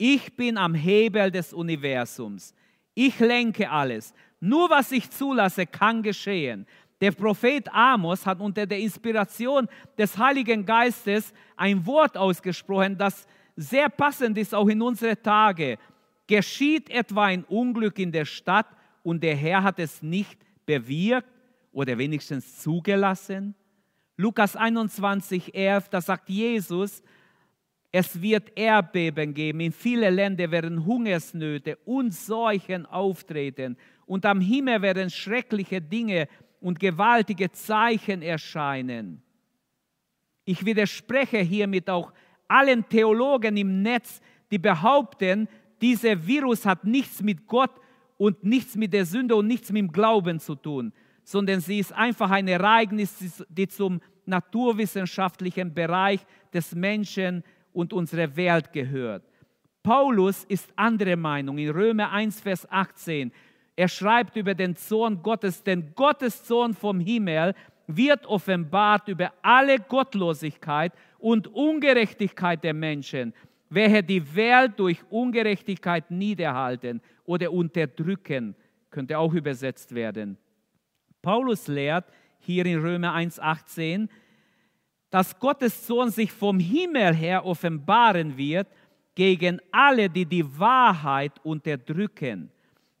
ich 0.00 0.34
bin 0.34 0.56
am 0.56 0.74
Hebel 0.74 1.30
des 1.30 1.52
Universums. 1.52 2.54
Ich 2.94 3.20
lenke 3.20 3.70
alles. 3.70 4.14
Nur 4.40 4.70
was 4.70 4.92
ich 4.92 5.10
zulasse, 5.10 5.66
kann 5.66 6.02
geschehen. 6.02 6.66
Der 7.02 7.10
Prophet 7.12 7.68
Amos 7.70 8.24
hat 8.24 8.40
unter 8.40 8.64
der 8.64 8.78
Inspiration 8.78 9.68
des 9.98 10.16
Heiligen 10.16 10.64
Geistes 10.64 11.34
ein 11.54 11.84
Wort 11.84 12.16
ausgesprochen, 12.16 12.96
das 12.96 13.26
sehr 13.56 13.90
passend 13.90 14.38
ist 14.38 14.54
auch 14.54 14.68
in 14.68 14.80
unsere 14.80 15.20
Tage. 15.20 15.76
Geschieht 16.26 16.88
etwa 16.88 17.26
ein 17.26 17.44
Unglück 17.44 17.98
in 17.98 18.10
der 18.10 18.24
Stadt 18.24 18.68
und 19.02 19.22
der 19.22 19.36
Herr 19.36 19.62
hat 19.62 19.78
es 19.78 20.00
nicht 20.00 20.38
bewirkt 20.64 21.28
oder 21.72 21.98
wenigstens 21.98 22.58
zugelassen? 22.62 23.54
Lukas 24.16 24.56
21, 24.56 25.54
11, 25.54 25.90
da 25.90 26.00
sagt 26.00 26.30
Jesus, 26.30 27.02
es 27.92 28.20
wird 28.20 28.56
Erdbeben 28.56 29.34
geben, 29.34 29.60
in 29.60 29.72
viele 29.72 30.10
Länder 30.10 30.50
werden 30.50 30.84
Hungersnöte 30.84 31.76
und 31.84 32.14
Seuchen 32.14 32.86
auftreten 32.86 33.76
und 34.06 34.24
am 34.24 34.40
Himmel 34.40 34.82
werden 34.82 35.10
schreckliche 35.10 35.80
Dinge 35.80 36.28
und 36.60 36.78
gewaltige 36.78 37.50
Zeichen 37.50 38.22
erscheinen. 38.22 39.22
Ich 40.44 40.64
widerspreche 40.64 41.38
hiermit 41.38 41.90
auch 41.90 42.12
allen 42.46 42.88
Theologen 42.88 43.56
im 43.56 43.82
Netz, 43.82 44.20
die 44.50 44.58
behaupten, 44.58 45.48
dieser 45.80 46.26
Virus 46.26 46.66
hat 46.66 46.84
nichts 46.84 47.22
mit 47.22 47.46
Gott 47.46 47.80
und 48.18 48.44
nichts 48.44 48.76
mit 48.76 48.92
der 48.92 49.06
Sünde 49.06 49.34
und 49.34 49.46
nichts 49.46 49.72
mit 49.72 49.80
dem 49.80 49.92
Glauben 49.92 50.38
zu 50.38 50.54
tun, 50.54 50.92
sondern 51.24 51.60
sie 51.60 51.78
ist 51.78 51.92
einfach 51.92 52.30
ein 52.30 52.48
Ereignis, 52.48 53.44
die 53.48 53.66
zum 53.66 54.00
naturwissenschaftlichen 54.26 55.72
Bereich 55.72 56.20
des 56.52 56.74
Menschen 56.74 57.42
und 57.72 57.92
unserer 57.92 58.36
Welt 58.36 58.72
gehört. 58.72 59.24
Paulus 59.82 60.44
ist 60.44 60.70
andere 60.76 61.16
Meinung 61.16 61.58
in 61.58 61.70
Römer 61.70 62.10
1, 62.12 62.40
Vers 62.40 62.70
18. 62.70 63.32
Er 63.76 63.88
schreibt 63.88 64.36
über 64.36 64.54
den 64.54 64.76
Zorn 64.76 65.22
Gottes, 65.22 65.62
denn 65.62 65.94
Gottes 65.94 66.44
Zorn 66.44 66.74
vom 66.74 67.00
Himmel 67.00 67.54
wird 67.86 68.26
offenbart 68.26 69.08
über 69.08 69.32
alle 69.42 69.78
Gottlosigkeit 69.78 70.92
und 71.18 71.48
Ungerechtigkeit 71.48 72.62
der 72.62 72.74
Menschen, 72.74 73.32
welche 73.68 74.02
die 74.02 74.34
Welt 74.34 74.78
durch 74.78 75.02
Ungerechtigkeit 75.10 76.10
niederhalten 76.10 77.00
oder 77.24 77.52
unterdrücken, 77.52 78.54
könnte 78.90 79.18
auch 79.18 79.32
übersetzt 79.32 79.94
werden. 79.94 80.36
Paulus 81.22 81.68
lehrt 81.68 82.06
hier 82.38 82.66
in 82.66 82.80
Römer 82.80 83.14
1,18, 83.14 84.08
dass 85.10 85.38
Gottes 85.38 85.86
Sohn 85.86 86.10
sich 86.10 86.30
vom 86.32 86.58
Himmel 86.58 87.14
her 87.14 87.44
offenbaren 87.44 88.36
wird 88.36 88.68
gegen 89.14 89.60
alle, 89.72 90.08
die 90.08 90.24
die 90.24 90.58
Wahrheit 90.58 91.32
unterdrücken. 91.42 92.50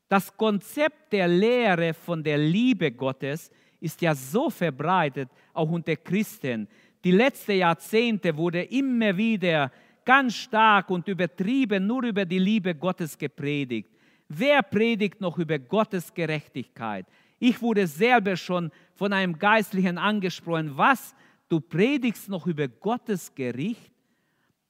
Das 0.08 0.36
Konzept 0.36 1.12
der 1.12 1.28
Lehre 1.28 1.94
von 1.94 2.22
der 2.22 2.36
Liebe 2.36 2.90
Gottes 2.90 3.50
ist 3.78 4.02
ja 4.02 4.14
so 4.14 4.50
verbreitet, 4.50 5.28
auch 5.52 5.70
unter 5.70 5.94
Christen. 5.96 6.68
Die 7.04 7.12
letzten 7.12 7.52
Jahrzehnte 7.52 8.36
wurde 8.36 8.62
immer 8.62 9.16
wieder 9.16 9.70
ganz 10.04 10.34
stark 10.34 10.90
und 10.90 11.06
übertrieben 11.06 11.86
nur 11.86 12.02
über 12.02 12.24
die 12.24 12.40
Liebe 12.40 12.74
Gottes 12.74 13.16
gepredigt. 13.16 13.88
Wer 14.28 14.62
predigt 14.62 15.20
noch 15.20 15.38
über 15.38 15.58
Gottes 15.58 16.12
Gerechtigkeit? 16.12 17.06
Ich 17.38 17.62
wurde 17.62 17.86
selber 17.86 18.36
schon 18.36 18.70
von 18.94 19.12
einem 19.12 19.38
Geistlichen 19.38 19.96
angesprochen, 19.96 20.76
was, 20.76 21.14
du 21.50 21.60
predigst 21.60 22.30
noch 22.30 22.46
über 22.46 22.66
Gottes 22.66 23.34
Gericht? 23.34 23.92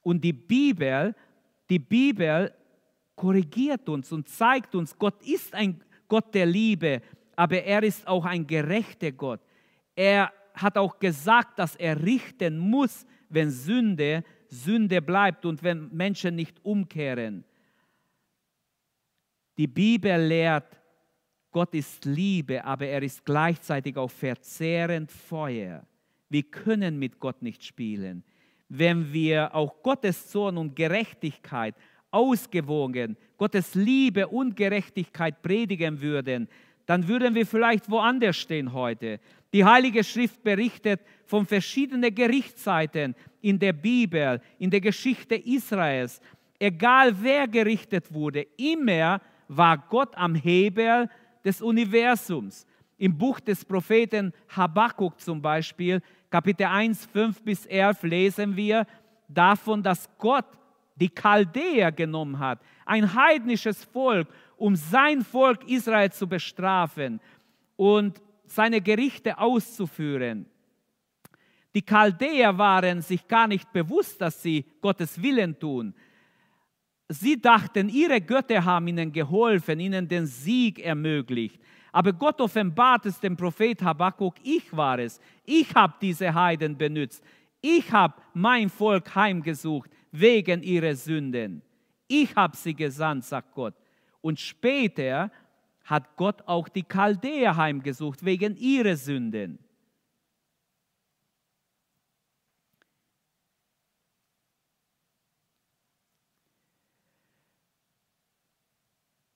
Und 0.01 0.21
die 0.21 0.33
Bibel, 0.33 1.15
die 1.69 1.79
Bibel 1.79 2.53
korrigiert 3.15 3.87
uns 3.87 4.11
und 4.11 4.27
zeigt 4.27 4.75
uns, 4.75 4.97
Gott 4.97 5.23
ist 5.23 5.53
ein 5.53 5.81
Gott 6.09 6.33
der 6.33 6.45
Liebe, 6.45 7.01
aber 7.37 7.63
er 7.63 7.83
ist 7.83 8.05
auch 8.05 8.25
ein 8.25 8.45
gerechter 8.45 9.13
Gott. 9.13 9.39
Er 9.95 10.33
hat 10.53 10.77
auch 10.77 10.99
gesagt, 10.99 11.57
dass 11.57 11.77
er 11.77 12.03
richten 12.03 12.57
muss, 12.57 13.05
wenn 13.29 13.49
Sünde 13.49 14.25
Sünde 14.51 15.01
bleibt 15.01 15.45
und 15.45 15.63
wenn 15.63 15.89
Menschen 15.93 16.35
nicht 16.35 16.63
umkehren. 16.63 17.45
Die 19.57 19.67
Bibel 19.67 20.21
lehrt, 20.27 20.77
Gott 21.51 21.73
ist 21.73 22.05
Liebe, 22.05 22.63
aber 22.63 22.85
er 22.85 23.01
ist 23.01 23.23
gleichzeitig 23.23 23.95
auch 23.97 24.11
verzehrend 24.11 25.11
Feuer. 25.11 25.85
Wir 26.31 26.43
können 26.43 26.97
mit 26.97 27.19
Gott 27.19 27.41
nicht 27.41 27.63
spielen. 27.63 28.23
Wenn 28.69 29.11
wir 29.11 29.53
auch 29.53 29.83
Gottes 29.83 30.29
Zorn 30.29 30.57
und 30.57 30.75
Gerechtigkeit 30.75 31.75
ausgewogen 32.09 33.17
Gottes 33.37 33.75
Liebe 33.75 34.27
und 34.27 34.55
Gerechtigkeit 34.55 35.41
predigen 35.41 35.99
würden, 35.99 36.47
dann 36.85 37.07
würden 37.07 37.35
wir 37.35 37.45
vielleicht 37.45 37.89
woanders 37.89 38.37
stehen 38.37 38.71
heute. 38.71 39.19
Die 39.53 39.65
Heilige 39.65 40.03
Schrift 40.03 40.41
berichtet 40.43 41.01
von 41.25 41.45
verschiedenen 41.45 42.13
Gerichtszeiten 42.13 43.15
in 43.41 43.59
der 43.59 43.73
Bibel, 43.73 44.41
in 44.59 44.69
der 44.69 44.81
Geschichte 44.81 45.35
Israels. 45.35 46.21
Egal 46.59 47.13
wer 47.21 47.47
gerichtet 47.47 48.13
wurde, 48.13 48.45
immer 48.57 49.21
war 49.49 49.77
Gott 49.77 50.15
am 50.15 50.35
Hebel 50.35 51.09
des 51.43 51.61
Universums. 51.61 52.65
Im 53.01 53.17
Buch 53.17 53.39
des 53.39 53.65
Propheten 53.65 54.31
Habakkuk 54.55 55.19
zum 55.19 55.41
Beispiel, 55.41 56.03
Kapitel 56.29 56.67
1, 56.67 57.07
5 57.07 57.41
bis 57.41 57.65
11, 57.65 58.03
lesen 58.03 58.55
wir 58.55 58.85
davon, 59.27 59.81
dass 59.81 60.07
Gott 60.19 60.45
die 60.97 61.09
Chaldäer 61.09 61.91
genommen 61.91 62.37
hat, 62.37 62.59
ein 62.85 63.11
heidnisches 63.11 63.83
Volk, 63.85 64.27
um 64.55 64.75
sein 64.75 65.23
Volk 65.23 65.67
Israel 65.67 66.11
zu 66.11 66.27
bestrafen 66.27 67.19
und 67.75 68.21
seine 68.45 68.79
Gerichte 68.79 69.35
auszuführen. 69.35 70.45
Die 71.73 71.81
Chaldäer 71.81 72.55
waren 72.55 73.01
sich 73.01 73.27
gar 73.27 73.47
nicht 73.47 73.73
bewusst, 73.73 74.21
dass 74.21 74.43
sie 74.43 74.63
Gottes 74.79 75.19
Willen 75.19 75.57
tun. 75.57 75.95
Sie 77.09 77.41
dachten, 77.41 77.89
ihre 77.89 78.21
Götter 78.21 78.63
haben 78.63 78.89
ihnen 78.89 79.11
geholfen, 79.11 79.79
ihnen 79.79 80.07
den 80.07 80.27
Sieg 80.27 80.77
ermöglicht. 80.77 81.59
Aber 81.91 82.13
Gott 82.13 82.39
offenbart 82.39 83.05
es 83.05 83.19
dem 83.19 83.35
Prophet 83.35 83.81
Habakkuk, 83.81 84.35
ich 84.43 84.75
war 84.75 84.99
es. 84.99 85.19
Ich 85.45 85.73
habe 85.75 85.93
diese 86.01 86.33
Heiden 86.33 86.77
benutzt. 86.77 87.23
Ich 87.59 87.91
habe 87.91 88.15
mein 88.33 88.69
Volk 88.69 89.13
heimgesucht 89.13 89.91
wegen 90.11 90.63
ihrer 90.63 90.95
Sünden. 90.95 91.61
Ich 92.07 92.35
habe 92.35 92.55
sie 92.55 92.73
gesandt, 92.73 93.25
sagt 93.25 93.53
Gott. 93.53 93.75
Und 94.21 94.39
später 94.39 95.31
hat 95.83 96.15
Gott 96.15 96.41
auch 96.47 96.69
die 96.69 96.83
Chaldäer 96.83 97.55
heimgesucht 97.55 98.23
wegen 98.23 98.55
ihrer 98.55 98.95
Sünden. 98.95 99.59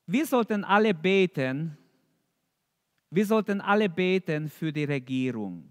Wir 0.08 0.26
sollten 0.26 0.64
alle 0.64 0.94
beten, 0.94 1.78
Wir 3.16 3.26
sollten 3.26 3.62
alle 3.62 3.88
beten 3.88 4.50
für 4.50 4.74
die 4.74 4.84
Regierung. 4.84 5.70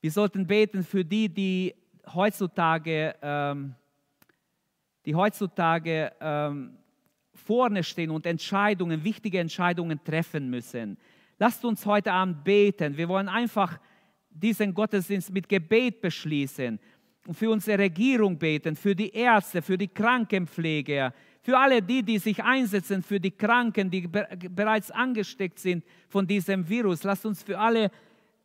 Wir 0.00 0.10
sollten 0.10 0.44
beten 0.48 0.82
für 0.82 1.04
die, 1.04 1.28
die 1.28 1.72
heutzutage, 2.12 3.14
ähm, 3.22 3.76
die 5.06 5.14
heutzutage 5.14 6.10
ähm, 6.20 6.76
vorne 7.34 7.84
stehen 7.84 8.10
und 8.10 8.26
Entscheidungen, 8.26 9.04
wichtige 9.04 9.38
Entscheidungen 9.38 10.02
treffen 10.02 10.50
müssen. 10.50 10.98
Lasst 11.38 11.64
uns 11.64 11.86
heute 11.86 12.12
Abend 12.12 12.42
beten. 12.42 12.96
Wir 12.96 13.08
wollen 13.08 13.28
einfach 13.28 13.78
diesen 14.28 14.74
Gottesdienst 14.74 15.32
mit 15.32 15.48
Gebet 15.48 16.00
beschließen 16.00 16.80
und 17.28 17.34
für 17.34 17.50
unsere 17.50 17.78
Regierung 17.78 18.36
beten, 18.36 18.74
für 18.74 18.96
die 18.96 19.14
Ärzte, 19.14 19.62
für 19.62 19.78
die 19.78 19.86
Krankenpfleger, 19.86 21.14
für 21.42 21.58
alle 21.58 21.80
die, 21.80 22.02
die 22.02 22.18
sich 22.18 22.42
einsetzen, 22.42 23.02
für 23.02 23.18
die 23.18 23.30
Kranken, 23.30 23.90
die 23.90 24.06
bereits 24.06 24.90
angesteckt 24.90 25.58
sind 25.58 25.84
von 26.08 26.26
diesem 26.26 26.68
Virus. 26.68 27.02
Lasst 27.02 27.24
uns 27.24 27.42
für 27.42 27.58
alle 27.58 27.90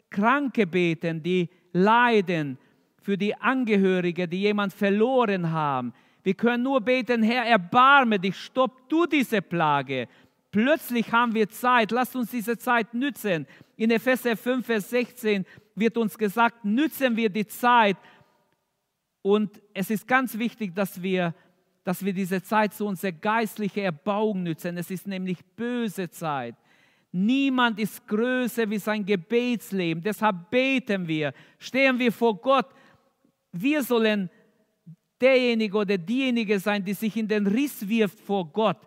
Kranke 0.10 0.66
beten, 0.66 1.22
die 1.22 1.50
leiden, 1.74 2.58
für 3.02 3.18
die 3.18 3.36
Angehörigen, 3.36 4.30
die 4.30 4.42
jemand 4.42 4.74
verloren 4.74 5.52
haben. 5.52 5.94
Wir 6.24 6.34
können 6.34 6.64
nur 6.64 6.82
beten, 6.82 7.22
Herr, 7.22 7.46
erbarme 7.46 8.18
dich, 8.20 8.36
stopp 8.36 8.90
du 8.90 9.06
diese 9.06 9.42
Plage. 9.44 10.08
Plötzlich 10.50 11.12
haben 11.12 11.36
wir 11.36 11.50
Zeit, 11.50 11.92
lasst 11.92 12.16
uns 12.16 12.32
diese 12.32 12.58
Zeit 12.58 12.94
nützen. 12.94 13.46
In 13.76 13.92
Epheser 13.92 14.36
5, 14.36 14.66
Vers 14.66 14.90
16 14.90 15.46
wird 15.76 15.98
uns 15.98 16.18
gesagt, 16.18 16.64
nützen 16.64 17.16
wir 17.16 17.30
die 17.30 17.46
Zeit. 17.46 17.98
Und 19.22 19.62
es 19.74 19.90
ist 19.90 20.08
ganz 20.08 20.38
wichtig, 20.38 20.74
dass 20.74 21.02
wir, 21.02 21.36
dass 21.86 22.04
wir 22.04 22.14
diese 22.14 22.42
Zeit 22.42 22.74
zu 22.74 22.88
unserer 22.88 23.12
geistlichen 23.12 23.84
Erbauung 23.84 24.42
nützen. 24.42 24.76
Es 24.76 24.90
ist 24.90 25.06
nämlich 25.06 25.38
böse 25.56 26.10
Zeit. 26.10 26.56
Niemand 27.12 27.80
ist 27.80 28.06
größer 28.08 28.70
wie 28.70 28.80
sein 28.80 29.06
Gebetsleben. 29.06 30.04
Deshalb 30.04 30.50
beten 30.50 31.08
wir, 31.08 31.32
stehen 31.60 31.98
wir 32.00 32.12
vor 32.12 32.36
Gott. 32.42 32.66
Wir 33.52 33.84
sollen 33.84 34.30
derjenige 35.22 35.78
oder 35.78 35.98
diejenige 35.98 36.60
sein, 36.60 36.84
die 36.84 36.96
sich 36.96 37.16
in 37.16 37.28
den 37.28 37.46
Riss 37.46 37.88
wirft 37.88 38.20
vor 38.20 38.52
Gott. 38.52 38.80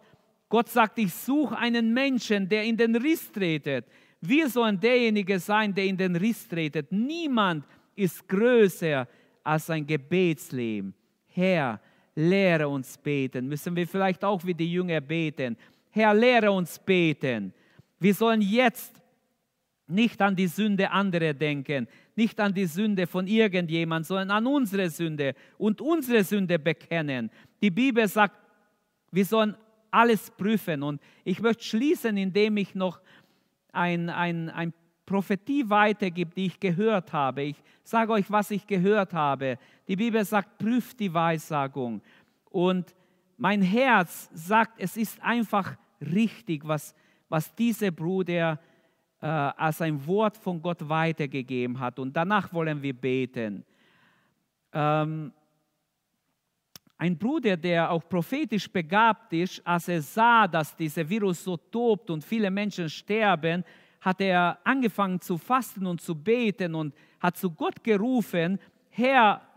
Gott 0.48 0.68
sagt, 0.68 0.98
ich 0.98 1.14
suche 1.14 1.56
einen 1.56 1.94
Menschen, 1.94 2.48
der 2.48 2.64
in 2.64 2.76
den 2.76 2.96
Riss 2.96 3.30
tretet. 3.30 3.86
Wir 4.20 4.48
sollen 4.48 4.80
derjenige 4.80 5.38
sein, 5.38 5.72
der 5.72 5.84
in 5.84 5.96
den 5.96 6.16
Riss 6.16 6.48
tretet. 6.48 6.90
Niemand 6.90 7.64
ist 7.94 8.26
größer 8.28 9.06
als 9.44 9.66
sein 9.66 9.86
Gebetsleben. 9.86 10.92
Herr, 11.28 11.80
lehre 12.18 12.68
uns 12.68 12.98
beten. 12.98 13.46
Müssen 13.46 13.76
wir 13.76 13.86
vielleicht 13.86 14.24
auch 14.24 14.44
wie 14.44 14.54
die 14.54 14.72
Jünger 14.72 15.00
beten. 15.00 15.56
Herr, 15.90 16.12
lehre 16.12 16.50
uns 16.50 16.76
beten. 16.76 17.52
Wir 18.00 18.12
sollen 18.12 18.42
jetzt 18.42 19.00
nicht 19.86 20.20
an 20.20 20.34
die 20.34 20.48
Sünde 20.48 20.90
anderer 20.90 21.32
denken, 21.32 21.86
nicht 22.16 22.40
an 22.40 22.52
die 22.52 22.66
Sünde 22.66 23.06
von 23.06 23.28
irgendjemand, 23.28 24.04
sondern 24.04 24.32
an 24.32 24.46
unsere 24.48 24.90
Sünde 24.90 25.34
und 25.58 25.80
unsere 25.80 26.24
Sünde 26.24 26.58
bekennen. 26.58 27.30
Die 27.62 27.70
Bibel 27.70 28.06
sagt, 28.08 28.36
wir 29.12 29.24
sollen 29.24 29.56
alles 29.92 30.28
prüfen. 30.32 30.82
Und 30.82 31.00
ich 31.24 31.40
möchte 31.40 31.62
schließen, 31.62 32.16
indem 32.16 32.56
ich 32.56 32.74
noch 32.74 33.00
ein, 33.72 34.10
ein, 34.10 34.50
ein 34.50 34.74
Prophetie 35.06 35.70
weitergebe, 35.70 36.32
die 36.34 36.46
ich 36.46 36.58
gehört 36.58 37.12
habe. 37.12 37.42
Ich 37.42 37.56
sage 37.84 38.12
euch, 38.12 38.28
was 38.28 38.50
ich 38.50 38.66
gehört 38.66 39.14
habe. 39.14 39.56
Die 39.88 39.96
Bibel 39.96 40.22
sagt, 40.24 40.58
prüft 40.58 41.00
die 41.00 41.12
Weissagung. 41.12 42.02
Und 42.50 42.94
mein 43.38 43.62
Herz 43.62 44.28
sagt, 44.34 44.78
es 44.78 44.96
ist 44.96 45.20
einfach 45.22 45.76
richtig, 46.00 46.66
was, 46.68 46.94
was 47.28 47.54
dieser 47.54 47.90
Bruder 47.90 48.60
äh, 49.20 49.26
als 49.26 49.80
ein 49.80 50.06
Wort 50.06 50.36
von 50.36 50.60
Gott 50.60 50.86
weitergegeben 50.88 51.80
hat. 51.80 51.98
Und 51.98 52.14
danach 52.14 52.52
wollen 52.52 52.82
wir 52.82 52.92
beten. 52.92 53.64
Ähm, 54.72 55.32
ein 56.98 57.16
Bruder, 57.16 57.56
der 57.56 57.90
auch 57.90 58.06
prophetisch 58.08 58.70
begabt 58.70 59.32
ist, 59.32 59.64
als 59.66 59.88
er 59.88 60.02
sah, 60.02 60.48
dass 60.48 60.76
dieser 60.76 61.08
Virus 61.08 61.44
so 61.44 61.56
tobt 61.56 62.10
und 62.10 62.24
viele 62.24 62.50
Menschen 62.50 62.90
sterben, 62.90 63.64
hat 64.00 64.20
er 64.20 64.58
angefangen 64.64 65.20
zu 65.20 65.38
fasten 65.38 65.86
und 65.86 66.00
zu 66.00 66.14
beten 66.14 66.74
und 66.74 66.94
hat 67.20 67.36
zu 67.36 67.50
Gott 67.50 67.82
gerufen, 67.82 68.58
Herr, 68.90 69.47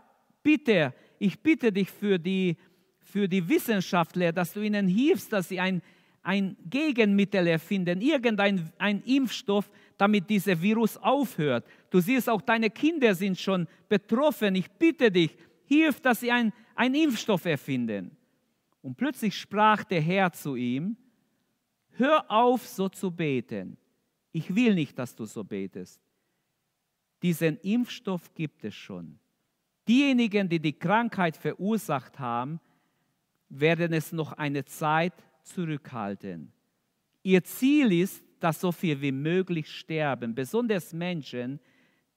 bitte, 0.42 0.94
ich 1.18 1.38
bitte 1.40 1.72
dich 1.72 1.90
für 1.90 2.18
die, 2.18 2.56
für 2.98 3.28
die 3.28 3.48
Wissenschaftler, 3.48 4.32
dass 4.32 4.52
du 4.52 4.60
ihnen 4.60 4.88
hilfst, 4.88 5.32
dass 5.32 5.48
sie 5.48 5.60
ein, 5.60 5.82
ein 6.22 6.56
Gegenmittel 6.68 7.46
erfinden, 7.46 8.00
irgendein 8.00 8.72
ein 8.78 9.02
Impfstoff, 9.02 9.70
damit 9.98 10.28
dieser 10.30 10.60
Virus 10.60 10.96
aufhört. 10.96 11.66
Du 11.90 12.00
siehst, 12.00 12.28
auch 12.28 12.42
deine 12.42 12.70
Kinder 12.70 13.14
sind 13.14 13.38
schon 13.38 13.68
betroffen. 13.88 14.54
Ich 14.54 14.70
bitte 14.70 15.10
dich, 15.10 15.36
hilf, 15.66 16.00
dass 16.00 16.20
sie 16.20 16.30
ein 16.30 16.52
einen 16.74 16.94
Impfstoff 16.94 17.44
erfinden. 17.44 18.16
Und 18.80 18.96
plötzlich 18.96 19.38
sprach 19.38 19.84
der 19.84 20.00
Herr 20.00 20.32
zu 20.32 20.56
ihm, 20.56 20.96
hör 21.90 22.30
auf 22.30 22.66
so 22.66 22.88
zu 22.88 23.10
beten. 23.10 23.76
Ich 24.32 24.54
will 24.54 24.74
nicht, 24.74 24.98
dass 24.98 25.14
du 25.14 25.24
so 25.24 25.44
betest. 25.44 26.00
Diesen 27.22 27.58
Impfstoff 27.58 28.34
gibt 28.34 28.64
es 28.64 28.74
schon. 28.74 29.18
Diejenigen, 29.88 30.48
die 30.48 30.60
die 30.60 30.78
Krankheit 30.78 31.36
verursacht 31.36 32.18
haben, 32.18 32.60
werden 33.48 33.92
es 33.92 34.12
noch 34.12 34.32
eine 34.32 34.64
Zeit 34.64 35.12
zurückhalten. 35.42 36.52
Ihr 37.22 37.44
Ziel 37.44 37.92
ist, 37.92 38.22
dass 38.40 38.60
so 38.60 38.72
viel 38.72 39.00
wie 39.00 39.12
möglich 39.12 39.70
sterben, 39.70 40.34
besonders 40.34 40.92
Menschen, 40.92 41.60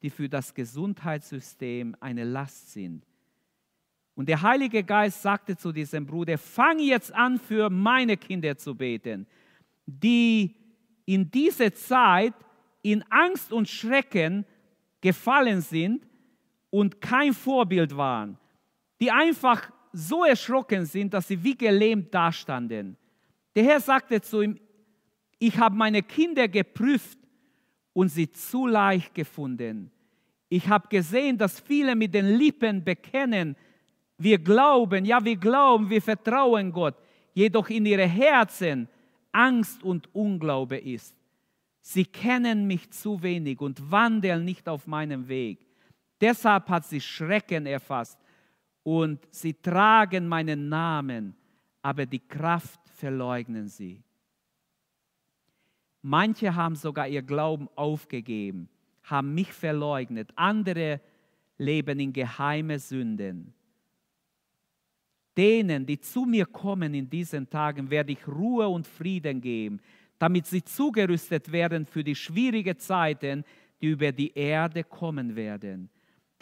die 0.01 0.09
für 0.09 0.29
das 0.29 0.53
Gesundheitssystem 0.53 1.95
eine 1.99 2.23
Last 2.23 2.71
sind. 2.71 3.05
Und 4.15 4.29
der 4.29 4.41
Heilige 4.41 4.83
Geist 4.83 5.21
sagte 5.21 5.57
zu 5.57 5.71
diesem 5.71 6.05
Bruder, 6.05 6.37
fang 6.37 6.79
jetzt 6.79 7.11
an, 7.13 7.37
für 7.37 7.69
meine 7.69 8.15
Kinder 8.15 8.57
zu 8.57 8.73
beten, 8.75 9.27
die 9.85 10.55
in 11.05 11.29
dieser 11.29 11.73
Zeit 11.73 12.33
in 12.81 13.03
Angst 13.09 13.51
und 13.51 13.67
Schrecken 13.67 14.45
gefallen 15.01 15.61
sind 15.61 16.07
und 16.75 16.99
kein 16.99 17.33
Vorbild 17.33 17.95
waren, 17.95 18.37
die 18.99 19.09
einfach 19.09 19.71
so 19.93 20.25
erschrocken 20.25 20.85
sind, 20.85 21.13
dass 21.13 21.29
sie 21.29 21.41
wie 21.41 21.55
gelähmt 21.55 22.13
dastanden. 22.13 22.97
Der 23.55 23.63
Herr 23.63 23.79
sagte 23.79 24.19
zu 24.19 24.41
ihm, 24.41 24.59
ich 25.39 25.57
habe 25.57 25.73
meine 25.73 26.03
Kinder 26.03 26.49
geprüft 26.49 27.17
und 27.93 28.09
sie 28.09 28.29
zu 28.29 28.67
leicht 28.67 29.15
gefunden. 29.15 29.89
Ich 30.49 30.67
habe 30.67 30.89
gesehen, 30.89 31.37
dass 31.37 31.61
viele 31.61 31.95
mit 31.95 32.13
den 32.13 32.37
Lippen 32.37 32.83
bekennen, 32.83 33.55
wir 34.17 34.37
glauben, 34.37 35.05
ja, 35.05 35.23
wir 35.23 35.37
glauben, 35.37 35.89
wir 35.89 36.01
vertrauen 36.01 36.73
Gott, 36.73 36.95
jedoch 37.33 37.69
in 37.69 37.85
ihre 37.85 38.05
Herzen 38.05 38.89
Angst 39.31 39.81
und 39.81 40.13
Unglaube 40.13 40.75
ist. 40.75 41.15
Sie 41.79 42.03
kennen 42.03 42.67
mich 42.67 42.91
zu 42.91 43.23
wenig 43.23 43.61
und 43.61 43.89
wandeln 43.89 44.43
nicht 44.43 44.67
auf 44.67 44.87
meinem 44.87 45.29
Weg. 45.29 45.64
Deshalb 46.19 46.69
hat 46.69 46.85
sie 46.85 47.01
Schrecken 47.01 47.65
erfasst 47.65 48.19
und 48.83 49.27
sie 49.31 49.53
tragen 49.53 50.27
meinen 50.27 50.69
Namen, 50.69 51.35
aber 51.81 52.05
die 52.05 52.19
Kraft 52.19 52.79
verleugnen 52.89 53.67
sie. 53.67 54.01
Manche 56.01 56.53
haben 56.53 56.75
sogar 56.75 57.07
ihr 57.07 57.23
Glauben 57.23 57.67
aufgegeben, 57.75 58.69
haben 59.03 59.33
mich 59.33 59.51
verleugnet. 59.51 60.31
Andere 60.35 61.01
leben 61.57 61.99
in 61.99 62.13
geheime 62.13 62.77
Sünden. 62.79 63.53
Denen, 65.35 65.85
die 65.85 65.99
zu 65.99 66.25
mir 66.25 66.45
kommen 66.45 66.93
in 66.93 67.09
diesen 67.09 67.49
Tagen, 67.49 67.89
werde 67.89 68.13
ich 68.13 68.27
Ruhe 68.27 68.67
und 68.67 68.87
Frieden 68.87 69.41
geben, 69.41 69.81
damit 70.17 70.45
sie 70.45 70.63
zugerüstet 70.63 71.51
werden 71.51 71.85
für 71.85 72.03
die 72.03 72.15
schwierigen 72.15 72.77
Zeiten, 72.77 73.43
die 73.81 73.87
über 73.87 74.11
die 74.11 74.31
Erde 74.33 74.83
kommen 74.83 75.35
werden. 75.35 75.89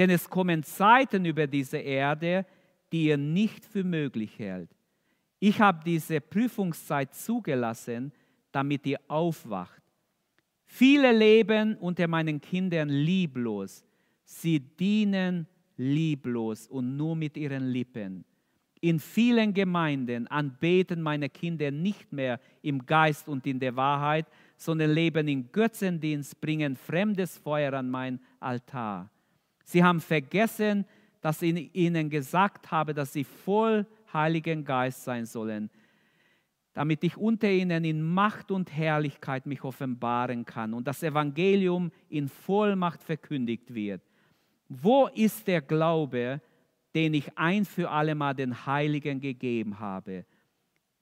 Denn 0.04 0.10
es 0.10 0.30
kommen 0.30 0.64
Zeiten 0.64 1.24
über 1.24 1.48
diese 1.48 1.78
Erde, 1.78 2.46
die 2.92 3.06
ihr 3.06 3.16
nicht 3.16 3.64
für 3.64 3.86
möglich 3.86 4.38
hält. 4.38 4.70
Ich 5.40 5.62
habe 5.62 5.80
diese 5.86 6.20
Prüfungszeit 6.20 7.16
zugelassen, 7.16 8.12
damit 8.52 8.86
ihr 8.86 9.00
aufwacht. 9.08 9.82
Viele 10.66 11.14
leben 11.14 11.78
unter 11.78 12.10
meinen 12.10 12.42
Kindern 12.42 12.90
lieblos. 12.90 13.86
Sie 14.26 14.60
dienen 14.60 15.48
lieblos 15.78 16.68
und 16.68 16.98
nur 16.98 17.16
mit 17.16 17.38
ihren 17.38 17.68
Lippen. 17.68 18.26
In 18.82 19.00
vielen 19.00 19.54
Gemeinden 19.54 20.28
anbeten 20.28 21.02
meine 21.02 21.30
Kinder 21.30 21.72
nicht 21.72 22.12
mehr 22.12 22.42
im 22.62 22.86
Geist 22.86 23.30
und 23.30 23.48
in 23.48 23.58
der 23.58 23.78
Wahrheit, 23.78 24.26
sondern 24.58 24.92
leben 24.92 25.30
in 25.30 25.50
Götzendienst, 25.50 26.42
bringen 26.42 26.76
fremdes 26.76 27.38
Feuer 27.38 27.72
an 27.72 27.90
mein 27.90 28.20
Altar. 28.42 29.10
Sie 29.64 29.84
haben 29.84 30.02
vergessen, 30.02 30.86
dass 31.22 31.42
ich 31.42 31.74
ihnen, 31.74 32.10
gesagt 32.10 32.72
habe, 32.72 32.94
dass 32.94 33.14
sie 33.14 33.24
voll 33.24 33.86
Heiligen 34.12 34.66
Geist 34.66 35.04
sein 35.04 35.26
sollen. 35.26 35.70
damit 36.74 37.04
ich 37.04 37.18
unter 37.18 37.50
ihnen 37.50 37.86
in 37.86 38.02
Macht 38.02 38.52
und 38.52 38.76
Herrlichkeit 38.76 39.46
mich 39.46 39.64
offenbaren 39.64 40.44
kann 40.44 40.74
und 40.74 40.88
das 40.88 41.04
Evangelium 41.04 41.92
in 42.10 42.28
Vollmacht 42.28 43.04
verkündigt 43.04 43.74
wird. 43.74 44.02
Wo 44.68 45.08
ist 45.08 45.48
der 45.48 45.62
Glaube, 45.62 46.42
den 46.96 47.14
ich 47.14 47.38
ein 47.38 47.64
für 47.64 47.90
allemal 47.90 48.34
den 48.34 48.66
Heiligen 48.66 49.22
gegeben 49.22 49.80
habe? 49.80 50.26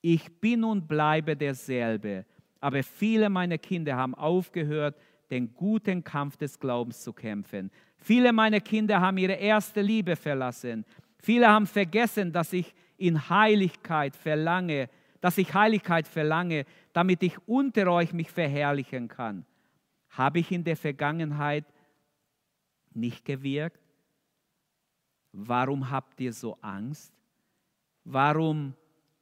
Ich 0.01 0.29
bin 0.39 0.63
und 0.63 0.87
bleibe 0.87 1.37
derselbe, 1.37 2.25
aber 2.59 2.83
viele 2.83 3.29
meiner 3.29 3.57
Kinder 3.57 3.95
haben 3.95 4.15
aufgehört, 4.15 4.97
den 5.29 5.53
guten 5.53 6.03
Kampf 6.03 6.35
des 6.35 6.59
Glaubens 6.59 7.01
zu 7.01 7.13
kämpfen. 7.13 7.71
Viele 8.01 8.33
meiner 8.33 8.59
Kinder 8.59 8.99
haben 8.99 9.17
ihre 9.17 9.33
erste 9.33 9.81
Liebe 9.81 10.15
verlassen. 10.15 10.85
Viele 11.19 11.47
haben 11.47 11.67
vergessen, 11.67 12.31
dass 12.33 12.51
ich 12.51 12.73
in 12.97 13.29
Heiligkeit 13.29 14.15
verlange, 14.15 14.89
dass 15.21 15.37
ich 15.37 15.53
Heiligkeit 15.53 16.07
verlange, 16.07 16.65
damit 16.93 17.21
ich 17.21 17.37
unter 17.47 17.87
euch 17.91 18.11
mich 18.11 18.31
verherrlichen 18.31 19.07
kann. 19.07 19.45
Habe 20.09 20.39
ich 20.39 20.51
in 20.51 20.63
der 20.63 20.75
Vergangenheit 20.75 21.65
nicht 22.93 23.23
gewirkt? 23.23 23.79
Warum 25.31 25.89
habt 25.89 26.19
ihr 26.19 26.33
so 26.33 26.57
Angst? 26.59 27.13
Warum 28.03 28.73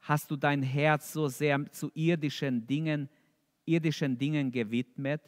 hast 0.02 0.32
du 0.32 0.38
dein 0.38 0.64
Herz 0.64 1.12
so 1.12 1.28
sehr 1.28 1.70
zu 1.72 1.92
irdischen 1.94 2.66
Dingen, 2.66 3.10
irdischen 3.66 4.18
Dingen 4.18 4.52
gewidmet? 4.52 5.22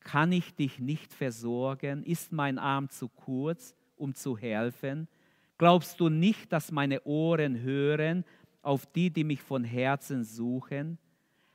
Kann 0.00 0.32
ich 0.32 0.54
dich 0.54 0.78
nicht 0.78 1.12
versorgen? 1.12 2.02
Ist 2.04 2.32
mein 2.32 2.58
Arm 2.58 2.88
zu 2.88 3.08
kurz, 3.08 3.74
um 3.96 4.14
zu 4.14 4.36
helfen? 4.36 5.08
Glaubst 5.58 6.00
du 6.00 6.08
nicht, 6.08 6.52
dass 6.52 6.72
meine 6.72 7.02
Ohren 7.04 7.60
hören 7.60 8.24
auf 8.62 8.86
die, 8.86 9.10
die 9.10 9.24
mich 9.24 9.42
von 9.42 9.62
Herzen 9.62 10.24
suchen? 10.24 10.98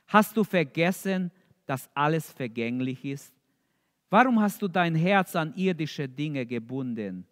Hast 0.06 0.36
du 0.36 0.44
vergessen, 0.44 1.32
dass 1.66 1.90
alles 1.94 2.30
vergänglich 2.32 3.04
ist? 3.04 3.34
Warum 4.08 4.40
hast 4.40 4.62
du 4.62 4.68
dein 4.68 4.94
Herz 4.94 5.34
an 5.34 5.52
irdische 5.56 6.08
Dinge 6.08 6.46
gebunden? 6.46 7.26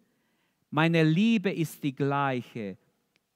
Meine 0.69 1.03
Liebe 1.03 1.51
ist 1.51 1.81
die 1.83 1.95
gleiche. 1.95 2.77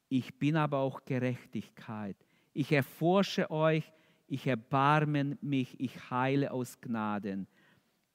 Ich 0.09 0.37
bin 0.37 0.57
aber 0.57 0.79
auch 0.79 1.05
Gerechtigkeit. 1.05 2.17
Ich 2.53 2.71
erforsche 2.73 3.49
euch, 3.49 3.89
ich 4.27 4.45
erbarme 4.45 5.37
mich, 5.41 5.79
ich 5.79 6.09
heile 6.11 6.51
aus 6.51 6.81
Gnaden. 6.81 7.47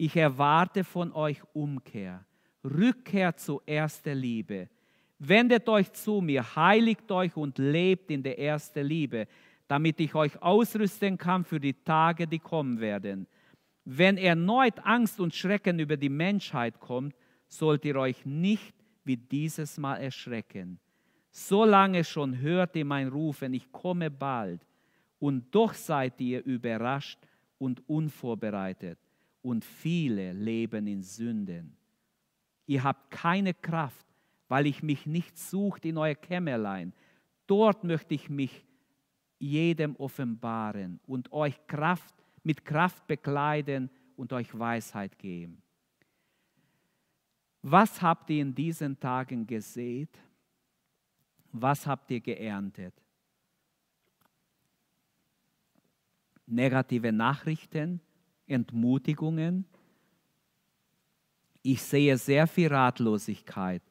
Ich 0.05 0.17
erwarte 0.17 0.85
von 0.85 1.13
euch 1.13 1.41
Umkehr, 1.55 2.27
Rückkehr 2.63 3.35
zur 3.39 3.63
ersten 3.67 4.19
Liebe. 4.19 4.69
Wendet 5.19 5.67
euch 5.67 5.91
zu 5.95 6.21
mir, 6.21 6.45
heiligt 6.57 7.11
euch 7.11 7.35
und 7.39 7.57
lebt 7.57 8.11
in 8.11 8.23
der 8.23 8.39
ersten 8.39 8.85
Liebe, 8.85 9.27
damit 9.67 9.99
ich 10.01 10.15
euch 10.15 10.43
ausrüsten 10.43 11.17
kann 11.17 11.43
für 11.43 11.59
die 11.59 11.73
Tage, 11.73 12.27
die 12.27 12.39
kommen 12.39 12.81
werden. 12.81 13.27
Wenn 13.87 14.19
erneut 14.19 14.79
Angst 14.81 15.21
und 15.21 15.35
Schrecken 15.35 15.79
über 15.79 15.97
die 15.97 16.11
Menschheit 16.11 16.79
kommt, 16.81 17.17
sollt 17.49 17.87
ihr 17.87 17.97
euch 17.97 18.27
nicht 18.27 18.75
wie 19.05 19.17
dieses 19.17 19.79
Mal 19.79 19.97
erschrecken. 19.97 20.79
Solange 21.31 22.05
schon 22.05 22.39
hört 22.41 22.77
ihr 22.77 22.85
mein 22.85 23.09
Rufen, 23.09 23.55
ich 23.55 23.73
komme 23.73 24.11
bald. 24.11 24.61
Und 25.19 25.55
doch 25.55 25.73
seid 25.73 26.21
ihr 26.21 26.45
überrascht 26.45 27.21
und 27.57 27.89
unvorbereitet. 27.89 28.99
Und 29.45 29.63
viele 29.63 30.33
leben 30.33 30.87
in 30.87 31.03
Sünden. 31.03 31.77
Ihr 32.65 32.83
habt 32.83 33.11
keine 33.11 33.53
Kraft, 33.53 34.07
weil 34.49 34.67
ich 34.67 34.83
mich 34.83 35.05
nicht 35.05 35.37
sucht 35.37 35.85
in 35.85 35.99
euer 35.99 36.15
Kämmerlein. 36.15 36.95
Dort 37.47 37.85
möchte 37.85 38.15
ich 38.15 38.31
mich 38.31 38.65
jedem 39.39 39.97
offenbaren 39.97 40.99
und 41.07 41.31
euch 41.31 41.67
Kraft 41.67 42.15
mit 42.43 42.65
Kraft 42.65 43.07
bekleiden 43.07 43.91
und 44.17 44.33
euch 44.33 44.59
Weisheit 44.59 45.19
geben. 45.19 45.61
Was 47.61 48.01
habt 48.01 48.31
ihr 48.31 48.41
in 48.41 48.55
diesen 48.55 48.99
Tagen 48.99 49.47
gesät? 49.47 50.19
Was 51.53 51.87
habt 51.87 52.11
ihr 52.11 52.21
geerntet? 52.21 52.95
Negative 56.47 57.13
Nachrichten, 57.13 58.01
Entmutigungen. 58.47 59.65
Ich 61.63 61.83
sehe 61.83 62.17
sehr 62.19 62.47
viel 62.47 62.69
Ratlosigkeit 62.69 63.83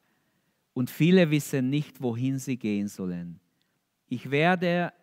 und 0.74 0.90
viele 0.90 1.30
wissen 1.32 1.70
nicht, 1.70 2.02
wohin 2.02 2.40
sie 2.40 2.58
gehen 2.58 2.88
sollen. 2.88 3.40
Ich 4.08 4.30
werde 4.30 4.94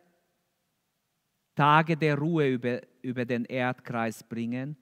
Tage 1.54 1.96
der 1.96 2.16
Ruhe 2.16 2.48
über, 2.48 2.80
über 3.02 3.24
den 3.24 3.44
Erdkreis 3.44 4.22
bringen 4.22 4.76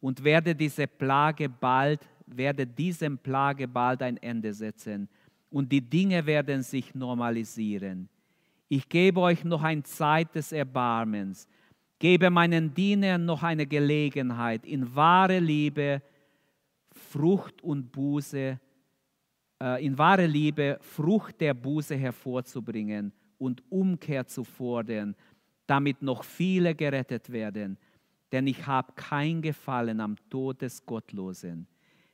und 0.00 0.22
werde 0.22 0.54
diese 0.54 0.86
Plage 0.86 1.48
bald, 1.48 2.00
werde 2.26 2.66
diesem 2.66 3.18
Plage 3.18 3.66
bald 3.66 4.02
ein 4.02 4.16
Ende 4.18 4.52
setzen 4.52 5.08
und 5.50 5.70
die 5.72 5.80
Dinge 5.80 6.24
werden 6.26 6.62
sich 6.62 6.94
normalisieren. 6.94 8.08
Ich 8.68 8.88
gebe 8.88 9.20
euch 9.20 9.44
noch 9.44 9.62
eine 9.62 9.82
Zeit 9.82 10.34
des 10.34 10.52
Erbarmens, 10.52 11.48
gebe 12.00 12.30
meinen 12.30 12.74
Dienern 12.74 13.24
noch 13.24 13.44
eine 13.44 13.66
Gelegenheit, 13.66 14.66
in 14.66 14.92
wahre 14.96 15.38
Liebe, 15.38 16.02
Frucht 16.90 17.62
und 17.62 17.92
Buße 17.92 18.58
äh, 19.62 19.84
in 19.84 19.96
wahre 19.96 20.26
Liebe 20.26 20.78
Frucht 20.80 21.40
der 21.40 21.54
Buße 21.54 21.94
hervorzubringen 21.94 23.12
und 23.38 23.62
Umkehr 23.70 24.26
zu 24.26 24.42
fordern, 24.42 25.14
damit 25.66 26.02
noch 26.02 26.24
viele 26.24 26.74
gerettet 26.74 27.30
werden. 27.30 27.78
Denn 28.32 28.46
ich 28.46 28.66
habe 28.66 28.92
kein 28.94 29.42
Gefallen 29.42 30.00
am 30.00 30.16
Tod 30.30 30.62
des 30.62 30.84
Gottlosen. 30.84 31.66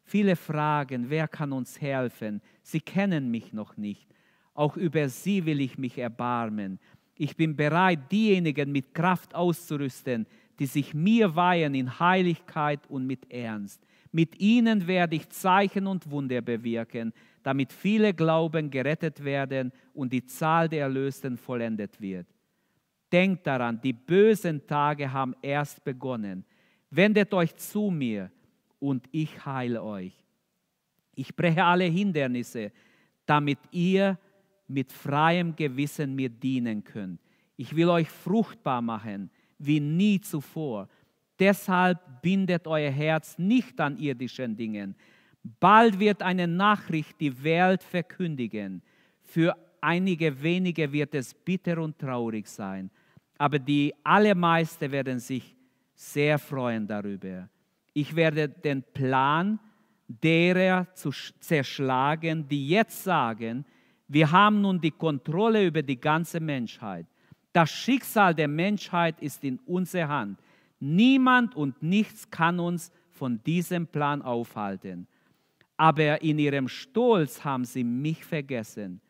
Viele 0.03 0.37
fragen, 0.37 1.11
wer 1.11 1.29
kann 1.29 1.53
uns 1.53 1.81
helfen? 1.81 2.41
Sie 2.63 2.81
kennen 2.81 3.31
mich 3.31 3.53
noch 3.53 3.77
nicht. 3.77 4.09
Auch 4.55 4.77
über 4.77 5.09
sie 5.09 5.45
will 5.45 5.61
ich 5.61 5.79
mich 5.79 5.99
erbarmen. 5.99 6.79
Ich 7.17 7.37
bin 7.37 7.57
bereit, 7.57 8.13
diejenigen 8.13 8.71
mit 8.71 8.95
Kraft 8.95 9.35
auszurüsten, 9.35 10.27
die 10.59 10.67
sich 10.67 10.95
mir 10.95 11.35
weihen 11.35 11.75
in 11.75 11.99
Heiligkeit 11.99 12.81
und 12.89 13.07
mit 13.07 13.31
Ernst. 13.31 13.83
Mit 14.13 14.39
ihnen 14.41 14.87
werde 14.87 15.17
ich 15.17 15.29
Zeichen 15.29 15.87
und 15.87 16.11
Wunder 16.11 16.41
bewirken, 16.41 17.13
damit 17.43 17.73
viele 17.73 18.15
Glauben 18.15 18.71
gerettet 18.71 19.23
werden 19.23 19.73
und 19.93 20.13
die 20.13 20.25
Zahl 20.25 20.69
der 20.69 20.83
Erlösten 20.83 21.37
vollendet 21.37 22.01
wird. 22.01 22.27
Denkt 23.13 23.47
daran, 23.47 23.81
die 23.81 23.93
bösen 23.93 24.67
Tage 24.67 25.13
haben 25.13 25.35
erst 25.43 25.85
begonnen. 25.85 26.45
Wendet 26.91 27.33
euch 27.35 27.55
zu 27.57 27.91
mir 27.91 28.31
und 28.79 29.07
ich 29.13 29.45
heile 29.45 29.83
euch. 29.83 30.15
Ich 31.15 31.35
breche 31.35 31.65
alle 31.65 31.85
Hindernisse, 31.85 32.73
damit 33.27 33.59
ihr 33.71 34.19
mit 34.69 34.93
freiem 34.93 35.55
Gewissen 35.55 36.15
mir 36.15 36.29
dienen 36.29 36.83
könnt. 36.85 37.21
Ich 37.57 37.75
will 37.75 37.89
euch 37.89 38.09
fruchtbar 38.09 38.83
machen 38.83 39.31
wie 39.59 39.81
nie 39.81 40.21
zuvor. 40.21 40.89
Deshalb 41.39 42.23
bindet 42.23 42.67
euer 42.67 42.91
Herz 42.91 43.39
nicht 43.39 43.81
an 43.81 43.97
irdischen 43.97 44.57
Dingen, 44.57 44.95
Bald 45.61 46.01
wird 46.01 46.23
eine 46.23 46.49
Nachricht 46.49 47.21
die 47.21 47.45
Welt 47.45 47.83
verkündigen. 47.83 48.83
Für 49.23 49.57
einige 49.81 50.43
wenige 50.43 50.91
wird 50.93 51.15
es 51.15 51.33
bitter 51.35 51.79
und 51.79 51.99
traurig 51.99 52.49
sein, 52.49 52.91
aber 53.39 53.59
die 53.59 53.95
allermeisten 54.03 54.91
werden 54.91 55.21
sich 55.21 55.55
sehr 55.95 56.39
freuen 56.39 56.87
darüber. 56.87 57.49
Ich 57.93 58.15
werde 58.15 58.49
den 58.49 58.83
Plan 58.83 59.59
derer 60.09 60.93
zu 60.95 61.11
zerschlagen, 61.11 62.47
die 62.49 62.69
jetzt 62.69 63.05
sagen, 63.05 63.65
wir 64.09 64.31
haben 64.31 64.61
nun 64.61 64.81
die 64.81 64.91
Kontrolle 64.91 65.67
über 65.67 65.83
die 65.83 66.01
ganze 66.01 66.41
Menschheit. 66.41 67.07
Das 67.53 67.71
Schicksal 67.71 68.35
der 68.35 68.49
Menschheit 68.49 69.21
ist 69.21 69.43
in 69.45 69.59
unserer 69.67 70.09
Hand. 70.09 70.39
Niemand 70.79 71.55
und 71.57 71.83
nichts 71.83 72.31
kann 72.31 72.61
uns 72.61 72.93
von 73.11 73.43
diesem 73.45 73.87
Plan 73.87 74.23
aufhalten 74.23 75.09
aber 75.77 76.23
in 76.23 76.39
ihrem 76.39 76.69
Stolz 76.69 77.45
haben 77.45 77.65
sie 77.65 77.85
mich 77.85 78.25
vergessen. 78.25 79.01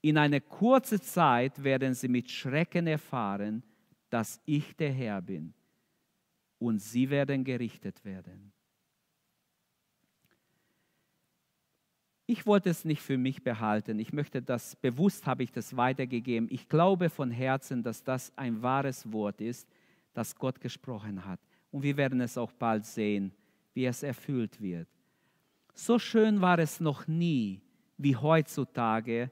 In 0.00 0.16
einer 0.16 0.40
kurzen 0.40 1.02
Zeit 1.02 1.62
werden 1.62 1.94
sie 1.94 2.08
mit 2.08 2.30
Schrecken 2.30 2.86
erfahren, 2.86 3.64
dass 4.10 4.40
ich 4.46 4.76
der 4.76 4.92
Herr 4.92 5.20
bin 5.20 5.52
und 6.58 6.78
sie 6.78 7.10
werden 7.10 7.44
gerichtet 7.44 8.04
werden. 8.04 8.52
Ich 12.30 12.46
wollte 12.46 12.68
es 12.68 12.84
nicht 12.84 13.00
für 13.00 13.16
mich 13.16 13.42
behalten. 13.42 13.98
Ich 13.98 14.12
möchte 14.12 14.42
das, 14.42 14.76
bewusst 14.76 15.24
habe 15.24 15.42
ich 15.42 15.50
das 15.50 15.74
weitergegeben. 15.78 16.46
Ich 16.52 16.68
glaube 16.68 17.08
von 17.08 17.30
Herzen, 17.30 17.82
dass 17.82 18.04
das 18.04 18.30
ein 18.36 18.60
wahres 18.60 19.10
Wort 19.10 19.40
ist, 19.40 19.66
das 20.12 20.36
Gott 20.36 20.60
gesprochen 20.60 21.24
hat. 21.24 21.40
Und 21.70 21.82
wir 21.82 21.96
werden 21.96 22.20
es 22.20 22.36
auch 22.36 22.52
bald 22.52 22.84
sehen, 22.84 23.32
wie 23.72 23.86
es 23.86 24.02
erfüllt 24.02 24.60
wird. 24.60 24.88
So 25.72 25.98
schön 25.98 26.42
war 26.42 26.58
es 26.58 26.80
noch 26.80 27.06
nie 27.06 27.62
wie 27.96 28.14
heutzutage, 28.14 29.30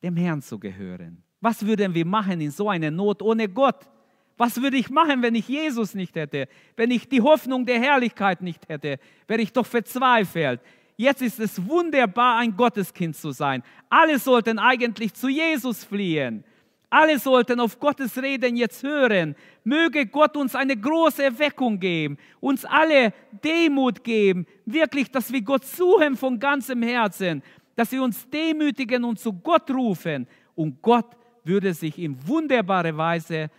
dem 0.00 0.16
Herrn 0.16 0.40
zu 0.40 0.56
gehören. 0.56 1.24
Was 1.40 1.66
würden 1.66 1.94
wir 1.94 2.06
machen 2.06 2.40
in 2.40 2.52
so 2.52 2.68
einer 2.68 2.92
Not 2.92 3.22
ohne 3.22 3.48
Gott? 3.48 3.90
Was 4.36 4.62
würde 4.62 4.76
ich 4.76 4.88
machen, 4.88 5.20
wenn 5.20 5.34
ich 5.34 5.48
Jesus 5.48 5.94
nicht 5.94 6.14
hätte? 6.14 6.46
Wenn 6.76 6.92
ich 6.92 7.08
die 7.08 7.22
Hoffnung 7.22 7.66
der 7.66 7.80
Herrlichkeit 7.80 8.40
nicht 8.40 8.68
hätte? 8.68 9.00
Wäre 9.26 9.42
ich 9.42 9.52
doch 9.52 9.66
verzweifelt. 9.66 10.60
Jetzt 11.00 11.22
ist 11.22 11.38
es 11.38 11.64
wunderbar, 11.64 12.38
ein 12.38 12.56
Gotteskind 12.56 13.14
zu 13.14 13.30
sein. 13.30 13.62
Alle 13.88 14.18
sollten 14.18 14.58
eigentlich 14.58 15.14
zu 15.14 15.28
Jesus 15.28 15.84
fliehen. 15.84 16.42
Alle 16.90 17.20
sollten 17.20 17.60
auf 17.60 17.78
Gottes 17.78 18.20
Reden 18.20 18.56
jetzt 18.56 18.82
hören. 18.82 19.36
Möge 19.62 20.06
Gott 20.06 20.36
uns 20.36 20.56
eine 20.56 20.76
große 20.76 21.22
Erweckung 21.22 21.78
geben, 21.78 22.18
uns 22.40 22.64
alle 22.64 23.12
Demut 23.44 24.02
geben, 24.02 24.44
wirklich, 24.66 25.08
dass 25.08 25.32
wir 25.32 25.42
Gott 25.42 25.64
suchen 25.64 26.16
von 26.16 26.36
ganzem 26.40 26.82
Herzen, 26.82 27.44
dass 27.76 27.92
wir 27.92 28.02
uns 28.02 28.28
demütigen 28.28 29.04
und 29.04 29.20
zu 29.20 29.32
Gott 29.32 29.70
rufen. 29.70 30.26
Und 30.56 30.82
Gott 30.82 31.16
würde 31.44 31.74
sich 31.74 31.96
in 31.96 32.26
wunderbare 32.26 32.96
Weise 32.96 33.50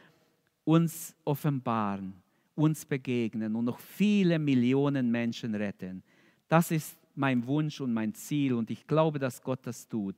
uns 0.66 1.16
offenbaren, 1.24 2.14
uns 2.56 2.86
begegnen 2.86 3.56
und 3.56 3.64
noch 3.64 3.80
viele 3.80 4.38
Millionen 4.40 5.10
Menschen 5.10 5.56
retten. 5.56 6.04
Das 6.50 6.72
ist 6.72 6.99
mein 7.20 7.46
Wunsch 7.46 7.82
und 7.82 7.94
mein 7.94 8.14
Ziel 8.14 8.54
und 8.54 8.72
ich 8.72 8.88
glaube, 8.88 9.20
dass 9.20 9.44
Gott 9.44 9.60
das 9.64 9.88
tut 9.88 10.16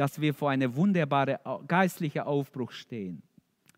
dass 0.00 0.18
wir 0.18 0.32
vor 0.32 0.48
einem 0.48 0.74
wunderbaren 0.74 1.36
geistlichen 1.68 2.22
Aufbruch 2.22 2.72
stehen. 2.72 3.22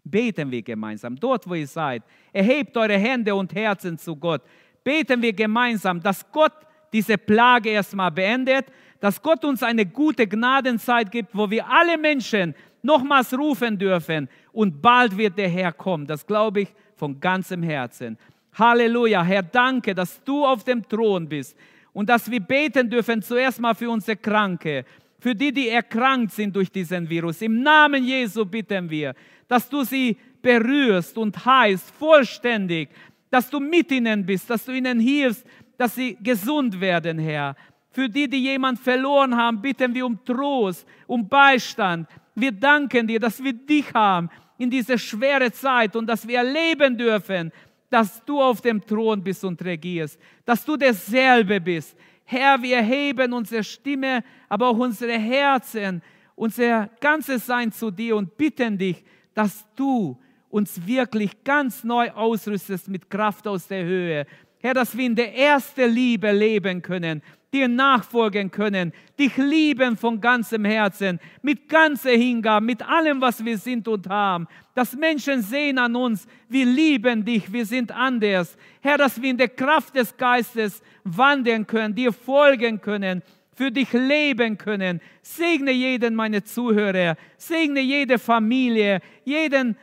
Beten 0.05 0.53
wir 0.53 0.63
gemeinsam, 0.63 1.17
dort 1.17 1.49
wo 1.49 1.55
ihr 1.55 1.67
seid. 1.67 2.05
Erhebt 2.33 2.77
eure 2.77 2.97
Hände 2.97 3.35
und 3.35 3.53
Herzen 3.53 3.99
zu 3.99 4.15
Gott. 4.15 4.41
Beten 4.85 5.21
wir 5.21 5.33
gemeinsam, 5.33 6.01
dass 6.01 6.25
Gott 6.31 6.53
diese 6.93 7.19
Plage 7.19 7.71
erstmal 7.71 8.13
beendet, 8.13 8.67
dass 9.01 9.21
Gott 9.21 9.45
uns 9.45 9.65
eine 9.65 9.85
gute 9.85 10.29
Gnadenzeit 10.29 11.11
gibt, 11.11 11.37
wo 11.37 11.51
wir 11.51 11.69
alle 11.69 11.99
Menschen 11.99 12.55
nochmals 12.83 13.37
rufen 13.37 13.77
dürfen 13.77 14.29
und 14.53 14.81
bald 14.81 15.17
wird 15.17 15.37
der 15.37 15.49
Herr 15.49 15.73
kommen. 15.73 16.07
Das 16.07 16.25
glaube 16.25 16.61
ich 16.61 16.69
von 16.95 17.19
ganzem 17.19 17.65
Herzen. 17.65 18.17
Halleluja, 18.55 19.25
Herr, 19.25 19.43
danke, 19.43 19.93
dass 19.93 20.23
du 20.23 20.47
auf 20.47 20.63
dem 20.63 20.89
Thron 20.89 21.29
bist 21.29 21.57
und 21.93 22.09
dass 22.09 22.31
wir 22.31 22.41
beten 22.41 22.89
dürfen 22.89 23.23
zuerst 23.23 23.61
mal 23.61 23.75
für 23.75 23.91
unsere 23.91 24.17
Kranke, 24.17 24.85
für 25.19 25.35
die, 25.35 25.53
die 25.53 25.69
erkrankt 25.69 26.33
sind 26.33 26.55
durch 26.55 26.71
diesen 26.71 27.09
Virus. 27.09 27.43
Im 27.43 27.63
Namen 27.63 28.05
Jesu 28.05 28.45
bitten 28.45 28.89
wir, 28.91 29.15
dass 29.47 29.69
du 29.69 29.85
sie 29.85 30.17
berührst 30.41 31.17
und 31.17 31.45
heißt 31.45 31.91
vollständig, 31.93 32.89
dass 33.31 33.49
du 33.49 33.61
mit 33.61 33.91
ihnen 33.93 34.27
bist, 34.27 34.51
dass 34.51 34.65
du 34.65 34.73
ihnen 34.73 34.99
hilfst, 34.99 35.47
dass 35.77 35.95
sie 35.95 36.17
gesund 36.21 36.81
werden, 36.81 37.19
Herr. 37.19 37.57
Für 37.91 38.09
die, 38.09 38.29
die 38.29 38.43
jemand 38.43 38.79
verloren 38.79 39.37
haben, 39.37 39.61
bitten 39.61 39.95
wir 39.95 40.07
um 40.07 40.19
Trost, 40.25 40.87
um 41.07 41.29
Beistand. 41.29 42.09
Wir 42.35 42.53
danken 42.53 43.07
dir, 43.07 43.21
dass 43.21 43.43
wir 43.43 43.53
dich 43.53 43.93
haben 43.93 44.31
in 44.59 44.71
diese 44.71 44.99
schwere 44.99 45.53
Zeit 45.53 45.95
und 45.97 46.07
dass 46.07 46.27
wir 46.27 46.39
erleben 46.39 46.97
dürfen, 46.97 47.53
dass 47.93 48.25
du 48.25 48.41
auf 48.41 48.61
dem 48.61 48.81
Thron 48.85 49.23
bist 49.23 49.45
und 49.45 49.63
regierst, 49.63 50.19
dass 50.45 50.65
du 50.65 50.77
derselbe 50.77 51.61
bist, 51.61 51.97
Herr, 52.25 52.63
wir 52.63 52.81
heben 52.81 53.33
unsere 53.33 53.63
Stimme, 53.63 54.25
aber 54.49 54.69
auch 54.69 54.79
unsere 54.79 55.19
Herzen, 55.19 56.03
unser 56.35 56.89
ganzes 57.01 57.45
Sein 57.45 57.71
zu 57.71 57.91
dir 57.91 58.17
und 58.17 58.37
bitten 58.39 58.79
dich, 58.79 59.05
dass 59.35 59.67
du 59.77 60.19
uns 60.49 60.87
wirklich 60.87 61.45
ganz 61.45 61.85
neu 61.85 62.11
ausrüstest 62.11 62.89
mit 62.89 63.11
Kraft 63.11 63.47
aus 63.47 63.67
der 63.67 63.85
Höhe. 63.85 64.27
Herr, 64.61 64.75
dass 64.75 64.97
wir 64.97 65.05
in 65.05 65.17
der 65.17 65.37
ersten 65.37 65.91
Liebe 65.91 66.33
leben 66.33 66.81
können, 66.81 67.23
dir 67.53 67.69
nachfolgen 67.69 68.51
können, 68.51 68.93
dich 69.19 69.37
lieben 69.37 69.97
von 69.97 70.21
ganzem 70.21 70.65
Herzen, 70.65 71.21
mit 71.43 71.69
ganzer 71.69 72.13
Hingabe, 72.13 72.65
mit 72.65 72.83
allem, 72.83 73.21
was 73.21 73.45
wir 73.45 73.59
sind 73.59 73.87
und 73.89 74.09
haben. 74.09 74.49
Dass 74.75 74.97
Menschen 74.97 75.43
sehen 75.43 75.79
an 75.79 75.95
uns, 75.95 76.27
wir 76.49 76.65
lieben 76.65 77.25
dich, 77.25 77.53
wir 77.53 77.67
sind 77.67 77.93
anders. 77.93 78.57
Herr, 78.81 78.97
dass 78.97 79.21
wir 79.21 79.31
in 79.31 79.37
der 79.37 79.49
Kraft 79.49 79.95
des 79.95 80.17
Geistes 80.17 80.83
wandeln 81.05 81.67
können, 81.67 81.95
dir 81.95 82.13
folgen 82.13 82.81
können, 82.81 83.23
für 83.55 83.71
dich 83.71 83.93
leben 83.93 84.57
können. 84.57 85.01
Segne 85.21 85.73
jeden 85.73 86.15
meine 86.15 86.43
Zuhörer, 86.43 87.17
segne 87.37 87.81
jede 87.81 88.19
Familie, 88.19 89.01
jeden 89.25 89.77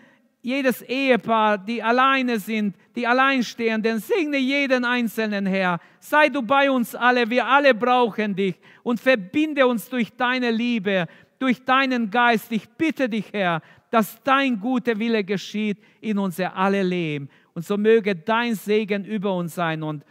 jedes 0.49 0.81
Ehepaar, 0.81 1.57
die 1.57 1.81
alleine 1.81 2.39
sind, 2.39 2.75
die 2.95 3.05
Alleinstehenden, 3.05 3.99
segne 3.99 4.37
jeden 4.37 4.83
Einzelnen, 4.83 5.45
Herr. 5.45 5.79
Sei 5.99 6.29
du 6.29 6.41
bei 6.41 6.71
uns 6.71 6.95
alle, 6.95 7.29
wir 7.29 7.45
alle 7.45 7.75
brauchen 7.75 8.35
dich 8.35 8.55
und 8.81 8.99
verbinde 8.99 9.67
uns 9.67 9.87
durch 9.89 10.11
deine 10.17 10.49
Liebe, 10.49 11.05
durch 11.37 11.63
deinen 11.63 12.09
Geist. 12.09 12.51
Ich 12.51 12.67
bitte 12.67 13.07
dich, 13.07 13.31
Herr, 13.31 13.61
dass 13.91 14.21
dein 14.23 14.59
guter 14.59 14.97
Wille 14.97 15.23
geschieht 15.23 15.77
in 16.01 16.17
unser 16.17 16.55
alle 16.55 16.81
Leben. 16.81 17.29
Und 17.53 17.65
so 17.65 17.77
möge 17.77 18.15
dein 18.15 18.55
Segen 18.55 19.05
über 19.05 19.35
uns 19.35 19.53
sein. 19.55 19.83
Und 19.83 20.03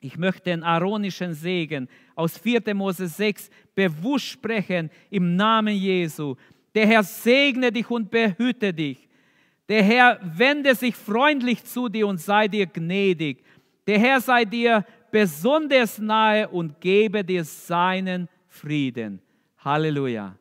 ich 0.00 0.16
möchte 0.16 0.44
den 0.44 0.62
aaronischen 0.62 1.34
Segen 1.34 1.88
aus 2.14 2.38
4. 2.38 2.74
Mose 2.74 3.06
6 3.06 3.50
bewusst 3.74 4.26
sprechen 4.26 4.90
im 5.10 5.36
Namen 5.36 5.76
Jesu. 5.76 6.36
Der 6.74 6.86
Herr 6.86 7.02
segne 7.02 7.70
dich 7.70 7.90
und 7.90 8.10
behüte 8.10 8.72
dich. 8.72 9.08
Der 9.72 9.82
Herr 9.82 10.18
wende 10.22 10.74
sich 10.74 10.94
freundlich 10.94 11.64
zu 11.64 11.88
dir 11.88 12.06
und 12.06 12.20
sei 12.20 12.46
dir 12.46 12.66
gnädig. 12.66 13.42
Der 13.86 13.98
Herr 13.98 14.20
sei 14.20 14.44
dir 14.44 14.84
besonders 15.10 15.98
nahe 15.98 16.46
und 16.46 16.78
gebe 16.78 17.24
dir 17.24 17.42
seinen 17.42 18.28
Frieden. 18.48 19.22
Halleluja. 19.64 20.36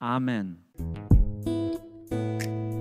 Amen. 0.00 0.64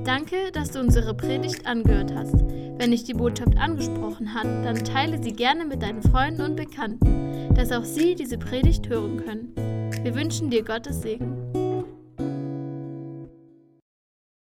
Danke, 0.03 0.51
dass 0.51 0.71
du 0.71 0.79
unsere 0.79 1.15
Predigt 1.15 1.67
angehört 1.67 2.11
hast. 2.15 2.33
Wenn 2.33 2.89
dich 2.89 3.03
die 3.03 3.13
Botschaft 3.13 3.55
angesprochen 3.55 4.33
hat, 4.33 4.65
dann 4.65 4.83
teile 4.83 5.21
sie 5.21 5.33
gerne 5.33 5.65
mit 5.65 5.83
deinen 5.83 6.01
Freunden 6.01 6.41
und 6.41 6.55
Bekannten, 6.55 7.53
dass 7.53 7.71
auch 7.71 7.85
sie 7.85 8.15
diese 8.15 8.39
Predigt 8.39 8.89
hören 8.89 9.23
können. 9.23 9.53
Wir 10.03 10.15
wünschen 10.15 10.49
dir 10.49 10.63
Gottes 10.63 11.03
Segen. 11.03 11.64